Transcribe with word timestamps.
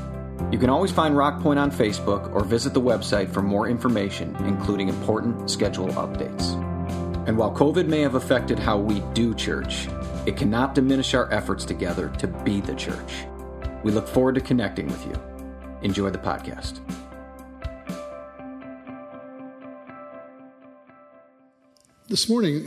You 0.51 0.59
can 0.59 0.71
always 0.71 0.91
find 0.91 1.15
Rockpointe 1.15 1.59
on 1.59 1.71
Facebook 1.71 2.33
or 2.35 2.43
visit 2.43 2.75
the 2.75 2.81
website 2.81 3.31
for 3.33 3.43
more 3.43 3.69
information, 3.69 4.35
including 4.47 4.89
important 4.89 5.51
schedule 5.51 5.89
updates. 5.89 6.55
And 7.29 7.37
while 7.37 7.55
COVID 7.55 7.87
may 7.87 8.01
have 8.01 8.15
affected 8.15 8.59
how 8.59 8.79
we 8.79 9.01
do 9.13 9.35
church, 9.35 9.89
it 10.27 10.37
cannot 10.37 10.75
diminish 10.75 11.15
our 11.15 11.31
efforts 11.33 11.65
together 11.65 12.09
to 12.19 12.27
be 12.27 12.61
the 12.61 12.75
church. 12.75 13.27
We 13.85 13.93
look 13.93 14.09
forward 14.09 14.35
to 14.37 14.41
connecting 14.41 14.87
with 14.87 15.05
you. 15.07 15.15
Enjoy 15.83 16.11
the 16.11 16.19
podcast. 16.19 16.81
This 22.09 22.27
morning, 22.27 22.67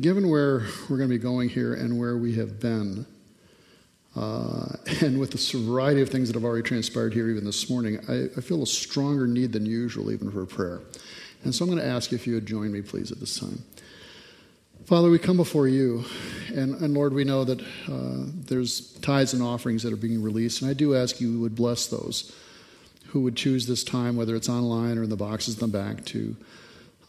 given 0.00 0.28
where 0.28 0.66
we're 0.90 0.96
going 0.96 1.08
to 1.08 1.16
be 1.16 1.16
going 1.16 1.48
here 1.48 1.74
and 1.74 2.00
where 2.00 2.16
we 2.16 2.34
have 2.34 2.58
been, 2.58 3.06
uh, 4.16 4.74
and 5.02 5.20
with 5.20 5.30
the 5.30 5.58
variety 5.60 6.02
of 6.02 6.08
things 6.08 6.28
that 6.28 6.34
have 6.34 6.44
already 6.44 6.64
transpired 6.64 7.14
here, 7.14 7.28
even 7.28 7.44
this 7.44 7.70
morning, 7.70 8.00
I, 8.08 8.24
I 8.36 8.40
feel 8.40 8.60
a 8.60 8.66
stronger 8.66 9.28
need 9.28 9.52
than 9.52 9.66
usual, 9.66 10.10
even 10.10 10.32
for 10.32 10.44
prayer. 10.46 10.80
And 11.44 11.54
so 11.54 11.64
I'm 11.64 11.70
going 11.70 11.80
to 11.80 11.88
ask 11.88 12.12
if 12.12 12.26
you 12.26 12.34
would 12.34 12.44
join 12.44 12.72
me, 12.72 12.82
please, 12.82 13.12
at 13.12 13.20
this 13.20 13.38
time. 13.38 13.62
Father, 14.86 15.10
we 15.10 15.18
come 15.20 15.36
before 15.36 15.68
you, 15.68 16.04
and, 16.48 16.74
and 16.82 16.92
Lord, 16.92 17.12
we 17.12 17.22
know 17.22 17.44
that 17.44 17.60
uh, 17.60 18.26
there's 18.48 18.94
tithes 18.94 19.32
and 19.32 19.44
offerings 19.44 19.84
that 19.84 19.92
are 19.92 19.96
being 19.96 20.20
released, 20.20 20.60
and 20.60 20.68
I 20.68 20.74
do 20.74 20.96
ask 20.96 21.20
you 21.20 21.38
would 21.38 21.54
bless 21.54 21.86
those 21.86 22.34
who 23.10 23.20
would 23.20 23.36
choose 23.36 23.68
this 23.68 23.84
time, 23.84 24.16
whether 24.16 24.34
it's 24.34 24.48
online 24.48 24.98
or 24.98 25.04
in 25.04 25.10
the 25.10 25.16
boxes 25.16 25.54
in 25.54 25.70
the 25.70 25.78
back, 25.78 26.04
to 26.06 26.34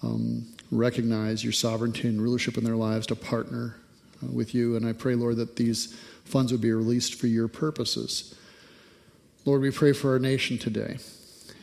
um, 0.03 0.45
recognize 0.71 1.43
your 1.43 1.53
sovereignty 1.53 2.07
and 2.07 2.21
rulership 2.21 2.57
in 2.57 2.63
their 2.63 2.75
lives, 2.75 3.07
to 3.07 3.15
partner 3.15 3.77
uh, 4.21 4.27
with 4.31 4.53
you. 4.53 4.75
And 4.75 4.85
I 4.85 4.93
pray, 4.93 5.15
Lord, 5.15 5.37
that 5.37 5.55
these 5.55 5.93
funds 6.25 6.51
would 6.51 6.61
be 6.61 6.71
released 6.71 7.15
for 7.15 7.27
your 7.27 7.47
purposes. 7.47 8.35
Lord, 9.45 9.61
we 9.61 9.71
pray 9.71 9.93
for 9.93 10.11
our 10.11 10.19
nation 10.19 10.57
today, 10.57 10.97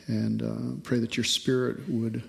and 0.07 0.43
uh, 0.43 0.81
pray 0.83 0.99
that 0.99 1.17
your 1.17 1.25
Spirit 1.25 1.89
would 1.89 2.23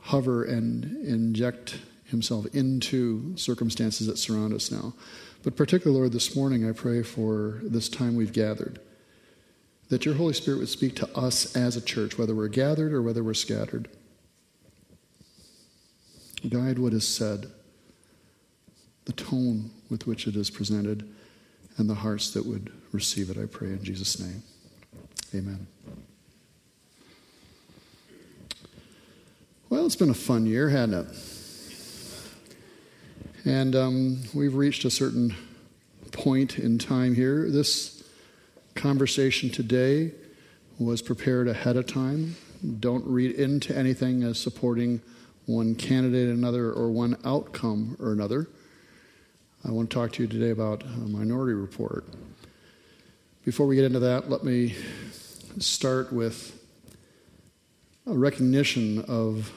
hover 0.00 0.44
and 0.44 0.84
inject 1.04 1.78
himself 2.04 2.46
into 2.54 3.36
circumstances 3.36 4.06
that 4.06 4.18
surround 4.18 4.52
us 4.52 4.70
now. 4.70 4.94
But 5.42 5.56
particularly, 5.56 5.98
Lord, 5.98 6.12
this 6.12 6.36
morning 6.36 6.68
I 6.68 6.72
pray 6.72 7.02
for 7.02 7.60
this 7.62 7.88
time 7.88 8.16
we've 8.16 8.32
gathered. 8.32 8.80
That 9.88 10.04
your 10.04 10.14
Holy 10.14 10.34
Spirit 10.34 10.58
would 10.58 10.68
speak 10.68 10.96
to 10.96 11.18
us 11.18 11.56
as 11.56 11.76
a 11.76 11.80
church, 11.80 12.16
whether 12.16 12.34
we're 12.34 12.48
gathered 12.48 12.92
or 12.92 13.02
whether 13.02 13.24
we're 13.24 13.34
scattered. 13.34 13.88
Guide 16.48 16.78
what 16.78 16.94
is 16.94 17.06
said, 17.06 17.46
the 19.04 19.12
tone 19.12 19.70
with 19.90 20.06
which 20.06 20.26
it 20.26 20.36
is 20.36 20.50
presented, 20.50 21.08
and 21.76 21.88
the 21.88 21.94
hearts 21.94 22.30
that 22.32 22.46
would 22.46 22.72
receive 22.92 23.30
it, 23.30 23.38
I 23.38 23.46
pray 23.46 23.68
in 23.68 23.82
Jesus' 23.82 24.18
name. 24.18 24.42
Amen. 25.34 25.66
Well, 29.68 29.86
it's 29.86 29.96
been 29.96 30.10
a 30.10 30.14
fun 30.14 30.46
year, 30.46 30.68
hasn't 30.68 31.08
it? 31.08 31.16
And 33.44 33.76
um, 33.76 34.20
we've 34.34 34.54
reached 34.54 34.84
a 34.84 34.90
certain 34.90 35.34
point 36.12 36.58
in 36.58 36.78
time 36.78 37.14
here. 37.14 37.50
This 37.50 38.02
conversation 38.74 39.50
today 39.50 40.12
was 40.78 41.02
prepared 41.02 41.48
ahead 41.48 41.76
of 41.76 41.86
time. 41.86 42.36
Don't 42.80 43.06
read 43.06 43.32
into 43.32 43.76
anything 43.76 44.22
as 44.22 44.38
supporting 44.38 45.00
one 45.50 45.74
candidate 45.74 46.28
another 46.28 46.70
or 46.70 46.90
one 46.90 47.16
outcome 47.24 47.96
or 47.98 48.12
another. 48.12 48.48
I 49.64 49.70
want 49.72 49.90
to 49.90 49.94
talk 49.94 50.12
to 50.12 50.22
you 50.22 50.28
today 50.28 50.50
about 50.50 50.82
a 50.84 51.08
minority 51.08 51.54
report. 51.54 52.04
Before 53.44 53.66
we 53.66 53.74
get 53.74 53.84
into 53.84 53.98
that, 53.98 54.30
let 54.30 54.44
me 54.44 54.76
start 55.58 56.12
with 56.12 56.56
a 58.06 58.16
recognition 58.16 59.04
of 59.06 59.52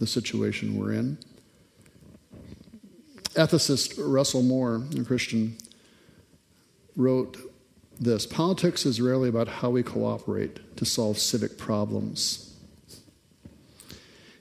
the 0.00 0.06
situation 0.06 0.76
we're 0.76 0.92
in. 0.92 1.18
Ethicist 3.34 3.94
Russell 3.96 4.42
Moore, 4.42 4.82
a 4.98 5.04
Christian, 5.04 5.56
wrote 6.96 7.36
this 8.00 8.26
Politics 8.26 8.84
is 8.84 9.00
rarely 9.00 9.28
about 9.28 9.46
how 9.46 9.70
we 9.70 9.82
cooperate 9.82 10.76
to 10.76 10.84
solve 10.84 11.18
civic 11.18 11.56
problems. 11.56 12.47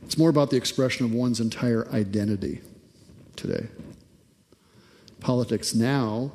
It's 0.04 0.18
more 0.18 0.30
about 0.30 0.50
the 0.50 0.58
expression 0.58 1.06
of 1.06 1.14
one's 1.14 1.40
entire 1.40 1.88
identity 1.92 2.62
today. 3.36 3.68
Politics 5.20 5.74
now 5.74 6.32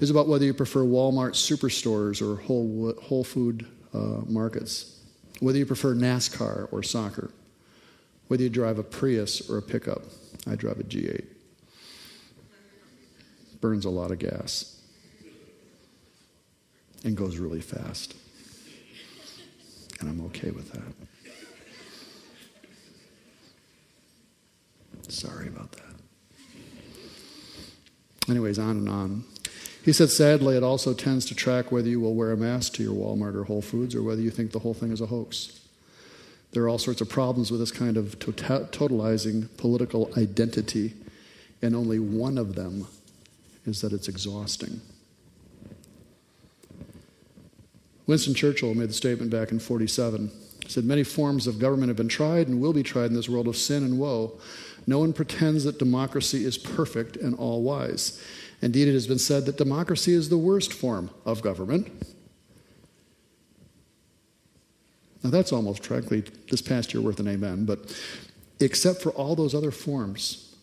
is 0.00 0.10
about 0.10 0.28
whether 0.28 0.44
you 0.44 0.54
prefer 0.54 0.80
Walmart 0.80 1.32
superstores 1.32 2.22
or 2.22 2.40
Whole, 2.42 2.94
whole 3.02 3.24
Food 3.24 3.66
uh, 3.94 4.22
markets, 4.26 5.00
whether 5.40 5.58
you 5.58 5.66
prefer 5.66 5.94
NASCAR 5.94 6.68
or 6.72 6.82
soccer, 6.82 7.30
whether 8.28 8.42
you 8.42 8.48
drive 8.48 8.78
a 8.78 8.82
Prius 8.82 9.48
or 9.48 9.58
a 9.58 9.62
pickup. 9.62 10.02
I 10.46 10.54
drive 10.54 10.80
a 10.80 10.84
G8 10.84 11.24
burns 13.60 13.84
a 13.84 13.90
lot 13.90 14.10
of 14.10 14.18
gas 14.18 14.80
and 17.04 17.16
goes 17.16 17.38
really 17.38 17.60
fast. 17.60 18.14
And 20.00 20.08
I'm 20.08 20.24
okay 20.26 20.50
with 20.50 20.72
that. 20.72 21.17
Sorry 25.18 25.48
about 25.48 25.72
that. 25.72 25.82
Anyways, 28.28 28.56
on 28.58 28.76
and 28.76 28.88
on. 28.88 29.24
He 29.84 29.92
said, 29.92 30.10
sadly, 30.10 30.56
it 30.56 30.62
also 30.62 30.94
tends 30.94 31.24
to 31.26 31.34
track 31.34 31.72
whether 31.72 31.88
you 31.88 31.98
will 31.98 32.14
wear 32.14 32.30
a 32.30 32.36
mask 32.36 32.74
to 32.74 32.84
your 32.84 32.94
Walmart 32.94 33.34
or 33.34 33.42
Whole 33.42 33.62
Foods 33.62 33.96
or 33.96 34.02
whether 34.04 34.20
you 34.20 34.30
think 34.30 34.52
the 34.52 34.60
whole 34.60 34.74
thing 34.74 34.92
is 34.92 35.00
a 35.00 35.06
hoax. 35.06 35.60
There 36.52 36.62
are 36.62 36.68
all 36.68 36.78
sorts 36.78 37.00
of 37.00 37.08
problems 37.08 37.50
with 37.50 37.58
this 37.58 37.72
kind 37.72 37.96
of 37.96 38.20
tota-, 38.20 38.68
totalizing 38.70 39.48
political 39.56 40.08
identity, 40.16 40.94
and 41.62 41.74
only 41.74 41.98
one 41.98 42.38
of 42.38 42.54
them 42.54 42.86
is 43.66 43.80
that 43.80 43.92
it's 43.92 44.06
exhausting. 44.06 44.80
Winston 48.06 48.34
Churchill 48.34 48.74
made 48.74 48.90
the 48.90 48.94
statement 48.94 49.32
back 49.32 49.50
in 49.50 49.58
47. 49.58 50.30
He 50.68 50.68
said, 50.70 50.84
Many 50.84 51.02
forms 51.02 51.46
of 51.46 51.58
government 51.58 51.88
have 51.88 51.96
been 51.96 52.08
tried 52.08 52.46
and 52.46 52.60
will 52.60 52.74
be 52.74 52.82
tried 52.82 53.06
in 53.06 53.14
this 53.14 53.28
world 53.28 53.48
of 53.48 53.56
sin 53.56 53.82
and 53.82 53.98
woe. 53.98 54.38
No 54.88 55.00
one 55.00 55.12
pretends 55.12 55.64
that 55.64 55.78
democracy 55.78 56.46
is 56.46 56.56
perfect 56.56 57.18
and 57.18 57.34
all 57.34 57.62
wise. 57.62 58.24
Indeed, 58.62 58.88
it 58.88 58.94
has 58.94 59.06
been 59.06 59.18
said 59.18 59.44
that 59.44 59.58
democracy 59.58 60.14
is 60.14 60.30
the 60.30 60.38
worst 60.38 60.72
form 60.72 61.10
of 61.26 61.42
government. 61.42 61.92
Now, 65.22 65.28
that's 65.28 65.52
almost, 65.52 65.84
frankly, 65.84 66.24
this 66.50 66.62
past 66.62 66.94
year 66.94 67.02
worth 67.02 67.20
an 67.20 67.28
amen, 67.28 67.66
but 67.66 67.94
except 68.60 69.02
for 69.02 69.10
all 69.10 69.36
those 69.36 69.54
other 69.54 69.70
forms 69.70 70.56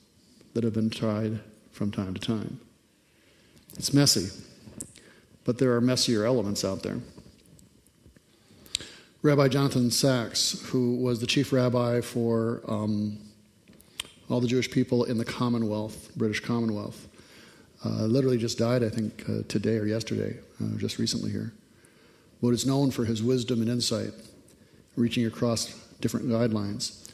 that 0.55 0.63
have 0.63 0.73
been 0.73 0.89
tried 0.89 1.39
from 1.71 1.91
time 1.91 2.15
to 2.15 2.19
time. 2.19 2.59
It's 3.77 3.93
messy, 3.93 4.31
but 5.43 5.59
there 5.59 5.75
are 5.75 5.81
messier 5.81 6.25
elements 6.25 6.65
out 6.65 6.81
there. 6.81 6.97
Rabbi 9.21 9.49
Jonathan 9.49 9.91
Sacks, 9.91 10.63
who 10.69 10.95
was 10.95 11.19
the 11.19 11.27
chief 11.27 11.53
rabbi 11.53 12.01
for 12.01 12.61
um, 12.67 13.19
all 14.29 14.39
the 14.39 14.47
Jewish 14.47 14.69
people 14.71 15.03
in 15.03 15.17
the 15.17 15.25
Commonwealth, 15.25 16.11
British 16.15 16.39
Commonwealth, 16.39 17.07
uh, 17.83 18.05
literally 18.05 18.37
just 18.37 18.57
died, 18.57 18.83
I 18.83 18.89
think, 18.89 19.23
uh, 19.29 19.43
today 19.47 19.77
or 19.77 19.85
yesterday, 19.85 20.39
uh, 20.61 20.77
just 20.77 20.97
recently 20.97 21.31
here. 21.31 21.53
Is 22.43 22.63
known 22.63 22.91
for 22.91 23.05
his 23.05 23.23
wisdom 23.23 23.61
and 23.61 23.71
insight, 23.71 24.11
reaching 24.95 25.25
across 25.25 25.73
different 25.99 26.27
guidelines. 26.27 27.11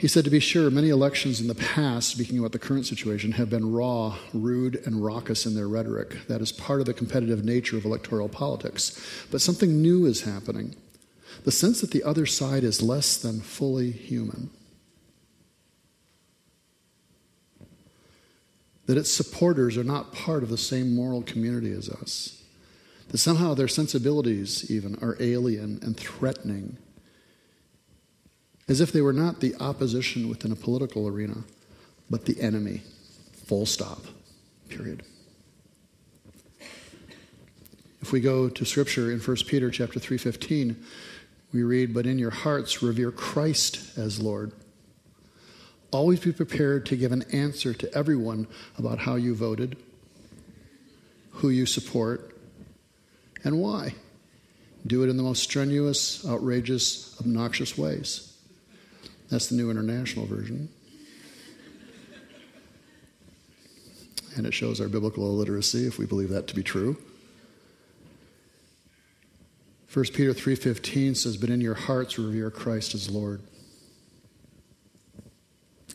He 0.00 0.08
said, 0.08 0.24
to 0.24 0.30
be 0.30 0.40
sure, 0.40 0.68
many 0.68 0.88
elections 0.88 1.40
in 1.40 1.46
the 1.46 1.54
past, 1.54 2.08
speaking 2.08 2.40
about 2.40 2.50
the 2.50 2.58
current 2.58 2.86
situation, 2.86 3.30
have 3.32 3.50
been 3.50 3.72
raw, 3.72 4.18
rude, 4.32 4.82
and 4.84 5.04
raucous 5.04 5.46
in 5.46 5.54
their 5.54 5.68
rhetoric. 5.68 6.26
That 6.26 6.40
is 6.40 6.50
part 6.50 6.80
of 6.80 6.86
the 6.86 6.92
competitive 6.92 7.44
nature 7.44 7.76
of 7.76 7.84
electoral 7.84 8.28
politics. 8.28 9.00
But 9.30 9.40
something 9.40 9.80
new 9.80 10.06
is 10.06 10.22
happening 10.22 10.74
the 11.44 11.52
sense 11.52 11.80
that 11.80 11.90
the 11.90 12.02
other 12.04 12.26
side 12.26 12.64
is 12.64 12.82
less 12.82 13.16
than 13.16 13.40
fully 13.40 13.90
human. 13.90 14.50
That 18.86 18.98
its 18.98 19.10
supporters 19.10 19.76
are 19.76 19.84
not 19.84 20.12
part 20.12 20.42
of 20.42 20.50
the 20.50 20.58
same 20.58 20.94
moral 20.94 21.22
community 21.22 21.72
as 21.72 21.88
us, 21.88 22.42
that 23.08 23.18
somehow 23.18 23.54
their 23.54 23.68
sensibilities 23.68 24.70
even 24.70 24.96
are 25.02 25.16
alien 25.20 25.78
and 25.82 25.96
threatening, 25.96 26.76
as 28.68 28.80
if 28.80 28.92
they 28.92 29.02
were 29.02 29.12
not 29.12 29.40
the 29.40 29.54
opposition 29.56 30.28
within 30.28 30.52
a 30.52 30.56
political 30.56 31.06
arena, 31.06 31.44
but 32.10 32.26
the 32.26 32.40
enemy. 32.40 32.82
Full 33.46 33.66
stop. 33.66 34.04
Period. 34.68 35.02
If 38.00 38.12
we 38.12 38.20
go 38.20 38.48
to 38.48 38.64
scripture 38.64 39.10
in 39.10 39.20
1 39.20 39.46
Peter 39.46 39.70
chapter 39.70 39.98
3:15, 39.98 40.76
we 41.52 41.62
read, 41.62 41.94
"But 41.94 42.06
in 42.06 42.18
your 42.18 42.30
hearts 42.30 42.82
revere 42.82 43.10
Christ 43.10 43.78
as 43.96 44.20
Lord." 44.20 44.52
Always 45.94 46.18
be 46.18 46.32
prepared 46.32 46.86
to 46.86 46.96
give 46.96 47.12
an 47.12 47.22
answer 47.30 47.72
to 47.72 47.94
everyone 47.94 48.48
about 48.76 48.98
how 48.98 49.14
you 49.14 49.32
voted, 49.32 49.76
who 51.34 51.50
you 51.50 51.66
support, 51.66 52.36
and 53.44 53.60
why. 53.60 53.94
Do 54.84 55.04
it 55.04 55.08
in 55.08 55.16
the 55.16 55.22
most 55.22 55.44
strenuous, 55.44 56.26
outrageous, 56.26 57.16
obnoxious 57.20 57.78
ways. 57.78 58.36
That's 59.30 59.46
the 59.46 59.54
New 59.54 59.70
International 59.70 60.26
Version. 60.26 60.68
And 64.34 64.48
it 64.48 64.52
shows 64.52 64.80
our 64.80 64.88
biblical 64.88 65.30
illiteracy 65.30 65.86
if 65.86 65.96
we 65.96 66.06
believe 66.06 66.30
that 66.30 66.48
to 66.48 66.56
be 66.56 66.64
true. 66.64 66.96
1 69.92 70.12
Peter 70.12 70.34
3:15 70.34 71.14
says, 71.14 71.36
"But 71.36 71.50
in 71.50 71.60
your 71.60 71.74
hearts 71.74 72.18
revere 72.18 72.50
Christ 72.50 72.96
as 72.96 73.08
Lord." 73.08 73.42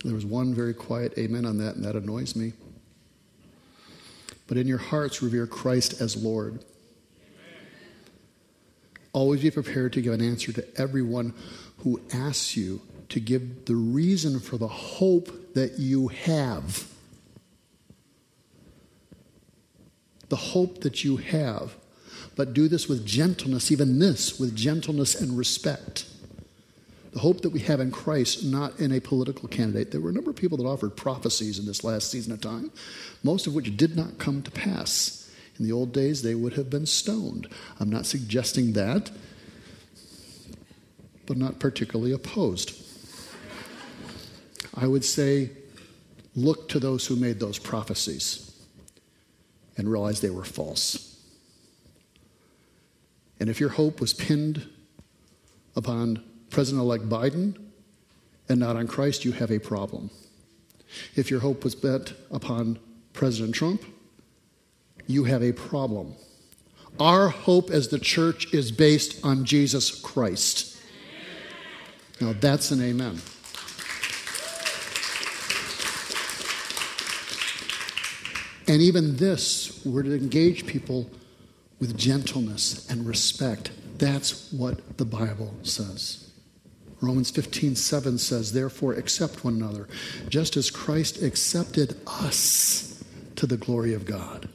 There 0.04 0.16
was 0.16 0.26
one 0.26 0.54
very 0.54 0.74
quiet 0.74 1.18
amen 1.18 1.46
on 1.46 1.58
that, 1.58 1.76
and 1.76 1.84
that 1.84 1.96
annoys 1.96 2.36
me. 2.36 2.54
But 4.48 4.58
in 4.58 4.68
your 4.68 4.78
hearts, 4.78 5.22
revere 5.22 5.46
Christ 5.46 6.02
as 6.02 6.16
Lord. 6.16 6.54
Amen. 6.54 6.64
Always 9.14 9.42
be 9.42 9.52
prepared 9.52 9.94
to 9.94 10.02
give 10.02 10.14
an 10.14 10.22
answer 10.22 10.52
to 10.54 10.66
everyone 10.80 11.34
who 11.80 12.02
asks 12.14 12.56
you 12.56 12.82
to 13.10 13.20
give 13.20 13.66
the 13.66 13.76
reason 13.76 14.40
for 14.40 14.58
the 14.58 14.68
hope 14.68 15.54
that 15.54 15.80
you 15.80 16.08
have. 16.10 16.88
The 20.30 20.36
hope 20.36 20.82
that 20.82 21.04
you 21.04 21.18
have. 21.18 21.76
But 22.36 22.54
do 22.54 22.68
this 22.68 22.88
with 22.88 23.06
gentleness, 23.06 23.72
even 23.72 24.00
this 24.00 24.40
with 24.40 24.56
gentleness 24.56 25.20
and 25.20 25.38
respect 25.38 26.09
the 27.12 27.20
hope 27.20 27.42
that 27.42 27.50
we 27.50 27.60
have 27.62 27.80
in 27.80 27.92
Christ, 27.92 28.44
not 28.44 28.80
in 28.80 28.92
a 28.92 29.00
political 29.00 29.48
candidate. 29.50 29.92
There 29.92 30.02
were 30.02 30.12
a 30.12 30.14
number 30.14 30.30
of 30.30 30.36
people 30.36 30.58
that 30.58 30.66
offered 30.66 30.96
prophecies 30.96 31.58
in 31.58 31.66
this 31.66 31.84
last 31.84 32.12
season 32.12 32.32
of 32.32 32.42
time, 32.42 32.72
most 33.24 33.48
of 33.48 33.56
which 33.56 33.76
did 33.76 33.96
not 33.96 34.20
come 34.20 34.42
to 34.44 34.52
pass. 34.52 35.32
In 35.58 35.66
the 35.66 35.72
old 35.72 35.92
days, 35.92 36.22
they 36.22 36.36
would 36.36 36.54
have 36.54 36.70
been 36.70 36.86
stoned. 36.86 37.48
I'm 37.80 37.90
not 37.90 38.06
suggesting 38.06 38.74
that, 38.74 39.12
but 41.26 41.36
not 41.36 41.60
particularly 41.60 42.12
opposed. 42.12 42.74
I 44.76 44.88
would 44.88 45.04
say 45.04 45.50
look 46.36 46.70
to 46.70 46.80
those 46.80 47.08
who 47.08 47.16
made 47.16 47.40
those 47.40 47.60
prophecies 47.60 48.52
and 49.78 49.92
realize 49.92 50.22
they 50.22 50.30
were 50.30 50.46
false. 50.46 51.20
And 53.40 53.50
if 53.50 53.60
your 53.60 53.70
hope 53.70 54.00
was 54.00 54.14
pinned 54.14 54.68
upon 55.76 56.24
President 56.50 56.82
elect 56.82 57.08
Biden 57.08 57.58
and 58.48 58.60
not 58.60 58.76
on 58.76 58.88
Christ, 58.88 59.26
you 59.26 59.32
have 59.34 59.52
a 59.52 59.60
problem. 59.60 60.10
If 61.16 61.30
your 61.30 61.40
hope 61.42 61.64
was 61.64 61.76
bet 61.76 62.14
upon 62.32 62.80
President 63.14 63.54
Trump, 63.54 63.84
you 65.08 65.26
have 65.26 65.44
a 65.44 65.52
problem. 65.52 66.16
Our 67.00 67.30
hope 67.30 67.70
as 67.70 67.90
the 67.90 68.00
church 68.00 68.54
is 68.54 68.72
based 68.72 69.24
on 69.24 69.46
Jesus 69.46 69.92
Christ. 70.02 70.78
Now 72.20 72.34
that's 72.34 72.72
an 72.72 72.82
amen. 72.82 73.22
And 78.68 78.84
even 78.84 79.16
this, 79.18 79.84
we're 79.84 80.04
to 80.04 80.16
engage 80.16 80.68
people 80.68 81.10
with 81.80 81.98
gentleness 81.98 82.88
and 82.90 83.08
respect. 83.08 83.72
That's 83.98 84.52
what 84.52 84.98
the 84.98 85.06
Bible 85.06 85.56
says. 85.64 86.29
Romans 87.02 87.32
15, 87.32 87.76
7 87.76 88.18
says, 88.18 88.52
Therefore, 88.52 88.94
accept 88.94 89.44
one 89.44 89.56
another, 89.56 89.88
just 90.28 90.58
as 90.58 90.70
Christ 90.70 91.22
accepted 91.22 91.98
us 92.06 93.04
to 93.36 93.48
the 93.48 93.58
glory 93.58 93.94
of 93.94 94.06
God. 94.06 94.50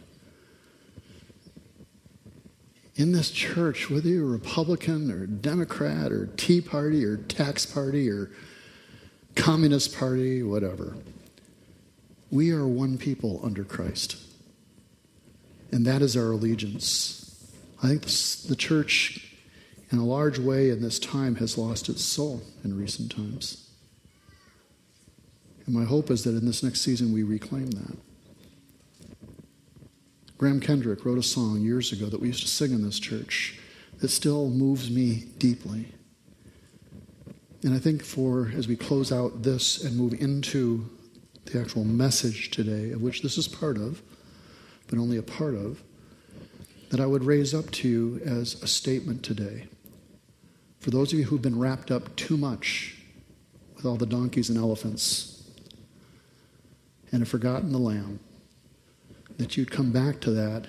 In 2.97 3.13
this 3.13 3.31
church, 3.31 3.91
whether 3.91 4.09
you're 4.09 4.27
Republican 4.27 5.11
or 5.11 5.27
Democrat 5.27 6.13
or 6.13 6.27
Tea 6.37 6.61
Party 6.61 7.05
or 7.05 7.17
Tax 7.17 7.67
Party 7.67 8.09
or 8.09 8.31
Communist 9.35 9.97
Party, 9.97 10.43
whatever, 10.43 10.97
we 12.31 12.53
are 12.53 12.67
one 12.67 12.99
people 12.99 13.41
under 13.43 13.65
Christ. 13.65 14.17
And 15.73 15.85
that 15.87 16.03
is 16.03 16.17
our 16.17 16.31
allegiance. 16.31 17.51
I 17.83 17.89
think 17.89 18.03
the 18.49 18.57
church 18.57 19.34
in 19.95 20.01
a 20.01 20.05
large 20.05 20.41
way 20.41 20.71
in 20.71 20.83
this 20.83 20.99
time 20.99 21.37
has 21.37 21.57
lost 21.57 21.89
its 21.89 22.03
soul 22.03 22.43
in 22.65 22.77
recent 22.77 23.13
times. 23.13 23.71
And 25.67 25.75
my 25.75 25.85
hope 25.85 26.11
is 26.11 26.25
that 26.25 26.35
in 26.35 26.45
this 26.47 26.65
next 26.65 26.81
season 26.81 27.13
we 27.13 27.23
reclaim 27.23 27.71
that. 27.71 27.97
Graham 30.37 30.59
Kendrick 30.59 31.05
wrote 31.05 31.17
a 31.17 31.23
song 31.23 31.61
years 31.61 31.93
ago 31.93 32.07
that 32.07 32.21
we 32.21 32.27
used 32.27 32.43
to 32.43 32.49
sing 32.49 32.73
in 32.73 32.83
this 32.83 32.99
church 32.99 33.57
that 34.01 34.09
still 34.09 34.51
moves 34.51 34.91
me 34.91 35.27
deeply. 35.39 35.87
And 37.63 37.73
I 37.73 37.79
think 37.79 38.03
for 38.03 38.51
as 38.57 38.67
we 38.67 38.75
close 38.75 39.13
out 39.13 39.45
this 39.45 39.85
and 39.85 39.97
move 39.97 40.15
into 40.15 40.91
the 41.45 41.61
actual 41.61 41.85
message 41.85 42.51
today, 42.51 42.91
of 42.91 43.01
which 43.01 43.23
this 43.23 43.39
is 43.39 43.47
part 43.47 43.77
of, 43.77 44.03
but 44.89 44.99
only 44.99 45.19
a 45.19 45.23
part 45.23 45.55
of, 45.55 45.85
that 46.91 46.99
I 46.99 47.07
would 47.07 47.23
raise 47.23 47.55
up 47.55 47.71
to 47.71 47.89
you 47.89 48.21
as 48.25 48.61
a 48.61 48.67
statement 48.67 49.23
today 49.23 49.69
for 50.85 50.91
those 50.91 51.15
of 51.15 51.19
you 51.19 51.25
who've 51.25 51.41
been 51.41 51.59
wrapped 51.59 51.91
up 51.91 52.15
too 52.15 52.37
much 52.37 52.95
with 53.75 53.87
all 53.87 53.97
the 53.97 54.05
donkeys 54.05 54.51
and 54.51 54.59
elephants 54.59 55.43
and 57.11 57.23
have 57.23 57.29
forgotten 57.29 57.73
the 57.73 57.79
lamb, 57.79 58.21
that 59.39 59.57
you'd 59.57 59.71
come 59.71 59.93
back 59.93 60.21
to 60.21 60.31
that 60.33 60.67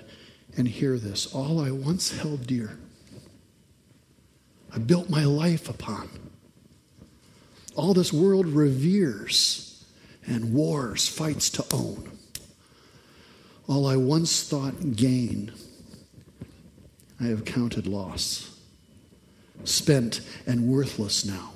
and 0.56 0.68
hear 0.68 0.96
this. 0.96 1.34
All 1.34 1.60
I 1.60 1.70
once 1.70 2.16
held 2.16 2.46
dear, 2.46 2.78
I 4.74 4.78
built 4.78 5.10
my 5.10 5.26
life 5.26 5.68
upon. 5.68 6.08
All 7.74 7.92
this 7.92 8.10
world 8.10 8.46
reveres 8.46 9.84
and 10.26 10.54
wars, 10.54 11.06
fights 11.06 11.50
to 11.50 11.64
own. 11.74 12.10
All 13.68 13.86
I 13.86 13.96
once 13.96 14.42
thought 14.42 14.96
gain, 14.96 15.52
I 17.20 17.24
have 17.24 17.44
counted 17.44 17.86
loss 17.86 18.55
spent 19.64 20.20
and 20.46 20.68
worthless 20.68 21.24
now 21.24 21.52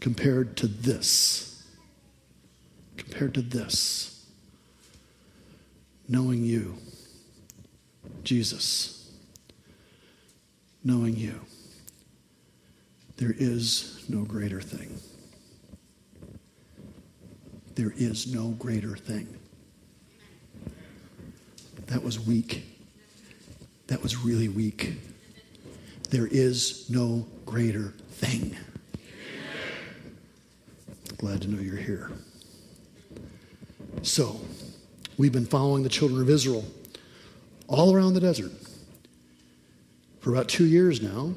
compared 0.00 0.56
to 0.56 0.66
this. 0.66 1.64
Compared 2.96 3.34
to 3.34 3.42
this. 3.42 4.26
Knowing 6.08 6.44
you, 6.44 6.76
Jesus. 8.24 9.10
Knowing 10.84 11.16
you. 11.16 11.40
There 13.16 13.34
is 13.38 14.04
no 14.08 14.24
greater 14.24 14.60
thing. 14.60 14.98
There 17.76 17.94
is 17.96 18.32
no 18.32 18.48
greater 18.48 18.96
thing. 18.96 19.38
That 21.86 22.02
was 22.02 22.18
weak. 22.18 22.64
That 23.86 24.02
was 24.02 24.16
really 24.16 24.48
weak. 24.48 24.94
There 26.12 26.26
is 26.26 26.90
no 26.90 27.26
greater 27.46 27.94
thing. 28.10 28.54
Glad 31.16 31.40
to 31.40 31.48
know 31.48 31.58
you're 31.58 31.74
here. 31.74 32.10
So, 34.02 34.38
we've 35.16 35.32
been 35.32 35.46
following 35.46 35.84
the 35.84 35.88
children 35.88 36.20
of 36.20 36.28
Israel 36.28 36.66
all 37.66 37.94
around 37.94 38.12
the 38.12 38.20
desert 38.20 38.52
for 40.20 40.32
about 40.32 40.48
two 40.48 40.66
years 40.66 41.00
now. 41.00 41.32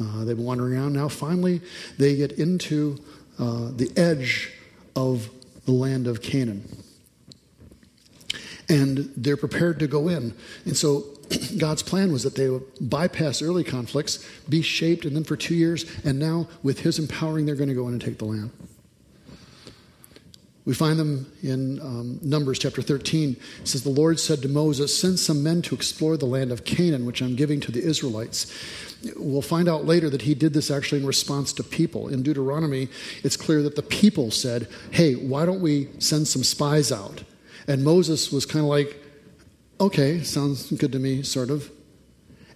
Uh, 0.00 0.24
they've 0.24 0.36
been 0.36 0.46
wandering 0.46 0.72
around. 0.72 0.94
Now, 0.94 1.08
finally, 1.08 1.60
they 1.98 2.16
get 2.16 2.32
into 2.32 2.96
uh, 3.38 3.68
the 3.76 3.92
edge 3.98 4.50
of 4.96 5.28
the 5.66 5.72
land 5.72 6.06
of 6.06 6.22
Canaan. 6.22 6.64
And 8.70 9.12
they're 9.14 9.36
prepared 9.36 9.78
to 9.80 9.86
go 9.86 10.08
in. 10.08 10.32
And 10.64 10.74
so 10.74 11.17
God's 11.58 11.82
plan 11.82 12.12
was 12.12 12.22
that 12.22 12.34
they 12.34 12.48
would 12.48 12.64
bypass 12.80 13.42
early 13.42 13.64
conflicts, 13.64 14.26
be 14.48 14.62
shaped, 14.62 15.04
and 15.04 15.14
then 15.14 15.24
for 15.24 15.36
two 15.36 15.54
years, 15.54 15.84
and 16.04 16.18
now 16.18 16.48
with 16.62 16.80
His 16.80 16.98
empowering, 16.98 17.46
they're 17.46 17.54
going 17.54 17.68
to 17.68 17.74
go 17.74 17.86
in 17.88 17.94
and 17.94 18.02
take 18.02 18.18
the 18.18 18.24
land. 18.24 18.50
We 20.68 20.74
find 20.74 20.98
them 20.98 21.32
in 21.42 21.80
um, 21.80 22.18
Numbers 22.20 22.58
chapter 22.58 22.82
13. 22.82 23.36
It 23.62 23.66
says, 23.66 23.84
The 23.84 23.88
Lord 23.88 24.20
said 24.20 24.42
to 24.42 24.48
Moses, 24.48 24.94
Send 24.94 25.18
some 25.18 25.42
men 25.42 25.62
to 25.62 25.74
explore 25.74 26.18
the 26.18 26.26
land 26.26 26.52
of 26.52 26.66
Canaan, 26.66 27.06
which 27.06 27.22
I'm 27.22 27.36
giving 27.36 27.58
to 27.60 27.72
the 27.72 27.82
Israelites. 27.82 28.54
We'll 29.16 29.40
find 29.40 29.66
out 29.66 29.86
later 29.86 30.10
that 30.10 30.20
he 30.20 30.34
did 30.34 30.52
this 30.52 30.70
actually 30.70 31.00
in 31.00 31.06
response 31.06 31.54
to 31.54 31.64
people. 31.64 32.08
In 32.08 32.22
Deuteronomy, 32.22 32.90
it's 33.24 33.34
clear 33.34 33.62
that 33.62 33.76
the 33.76 33.82
people 33.82 34.30
said, 34.30 34.68
Hey, 34.90 35.14
why 35.14 35.46
don't 35.46 35.62
we 35.62 35.88
send 36.00 36.28
some 36.28 36.44
spies 36.44 36.92
out? 36.92 37.24
And 37.66 37.82
Moses 37.82 38.30
was 38.30 38.44
kind 38.44 38.62
of 38.62 38.68
like, 38.68 39.02
Okay, 39.80 40.22
sounds 40.24 40.72
good 40.72 40.92
to 40.92 40.98
me, 40.98 41.22
sort 41.22 41.50
of. 41.50 41.70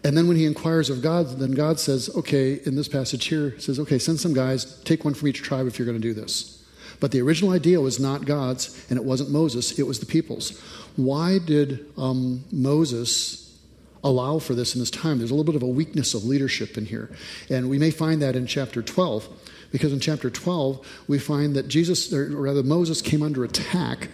And 0.04 0.16
then 0.16 0.26
when 0.26 0.36
he 0.36 0.44
inquires 0.44 0.90
of 0.90 1.02
God, 1.02 1.38
then 1.38 1.52
God 1.52 1.78
says, 1.78 2.10
Okay, 2.16 2.54
in 2.64 2.74
this 2.74 2.88
passage 2.88 3.26
here, 3.26 3.58
says, 3.60 3.78
Okay, 3.78 3.98
send 3.98 4.18
some 4.18 4.34
guys, 4.34 4.80
take 4.82 5.04
one 5.04 5.14
from 5.14 5.28
each 5.28 5.42
tribe 5.42 5.66
if 5.66 5.78
you're 5.78 5.86
going 5.86 6.00
to 6.00 6.02
do 6.02 6.14
this. 6.14 6.64
But 6.98 7.12
the 7.12 7.20
original 7.20 7.52
idea 7.52 7.80
was 7.80 8.00
not 8.00 8.26
God's, 8.26 8.86
and 8.90 8.98
it 8.98 9.04
wasn't 9.04 9.30
Moses, 9.30 9.78
it 9.78 9.86
was 9.86 10.00
the 10.00 10.06
people's. 10.06 10.58
Why 10.96 11.38
did 11.38 11.86
um, 11.96 12.44
Moses 12.50 13.56
allow 14.04 14.40
for 14.40 14.54
this 14.54 14.74
in 14.74 14.80
this 14.80 14.90
time? 14.90 15.18
There's 15.18 15.30
a 15.30 15.34
little 15.34 15.52
bit 15.52 15.60
of 15.60 15.62
a 15.62 15.72
weakness 15.72 16.14
of 16.14 16.24
leadership 16.24 16.76
in 16.76 16.86
here. 16.86 17.10
And 17.48 17.70
we 17.70 17.78
may 17.78 17.92
find 17.92 18.20
that 18.22 18.34
in 18.34 18.46
chapter 18.46 18.82
12, 18.82 19.28
because 19.70 19.92
in 19.92 20.00
chapter 20.00 20.28
12, 20.28 21.04
we 21.06 21.20
find 21.20 21.54
that 21.54 21.68
Jesus, 21.68 22.12
or 22.12 22.28
rather 22.30 22.64
Moses, 22.64 23.00
came 23.00 23.22
under 23.22 23.44
attack 23.44 24.08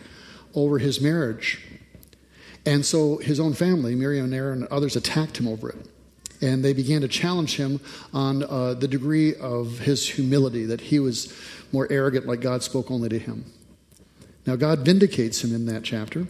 over 0.54 0.78
his 0.78 1.00
marriage. 1.00 1.60
And 2.68 2.84
so 2.84 3.16
his 3.16 3.40
own 3.40 3.54
family, 3.54 3.94
Miriam 3.94 4.26
and 4.26 4.34
Aaron 4.34 4.62
and 4.62 4.70
others, 4.70 4.94
attacked 4.94 5.38
him 5.38 5.48
over 5.48 5.70
it 5.70 5.88
and 6.40 6.64
they 6.64 6.72
began 6.72 7.00
to 7.00 7.08
challenge 7.08 7.56
him 7.56 7.80
on 8.12 8.44
uh, 8.44 8.75
the 8.75 8.87
degree 8.88 9.34
of 9.37 9.80
his 9.80 10.08
humility, 10.08 10.64
that 10.66 10.80
he 10.80 10.98
was 10.98 11.34
more 11.72 11.88
arrogant, 11.90 12.26
like 12.26 12.40
God 12.40 12.62
spoke 12.62 12.90
only 12.90 13.08
to 13.08 13.18
him. 13.18 13.44
Now, 14.46 14.56
God 14.56 14.80
vindicates 14.80 15.42
him 15.42 15.54
in 15.54 15.66
that 15.66 15.82
chapter, 15.82 16.26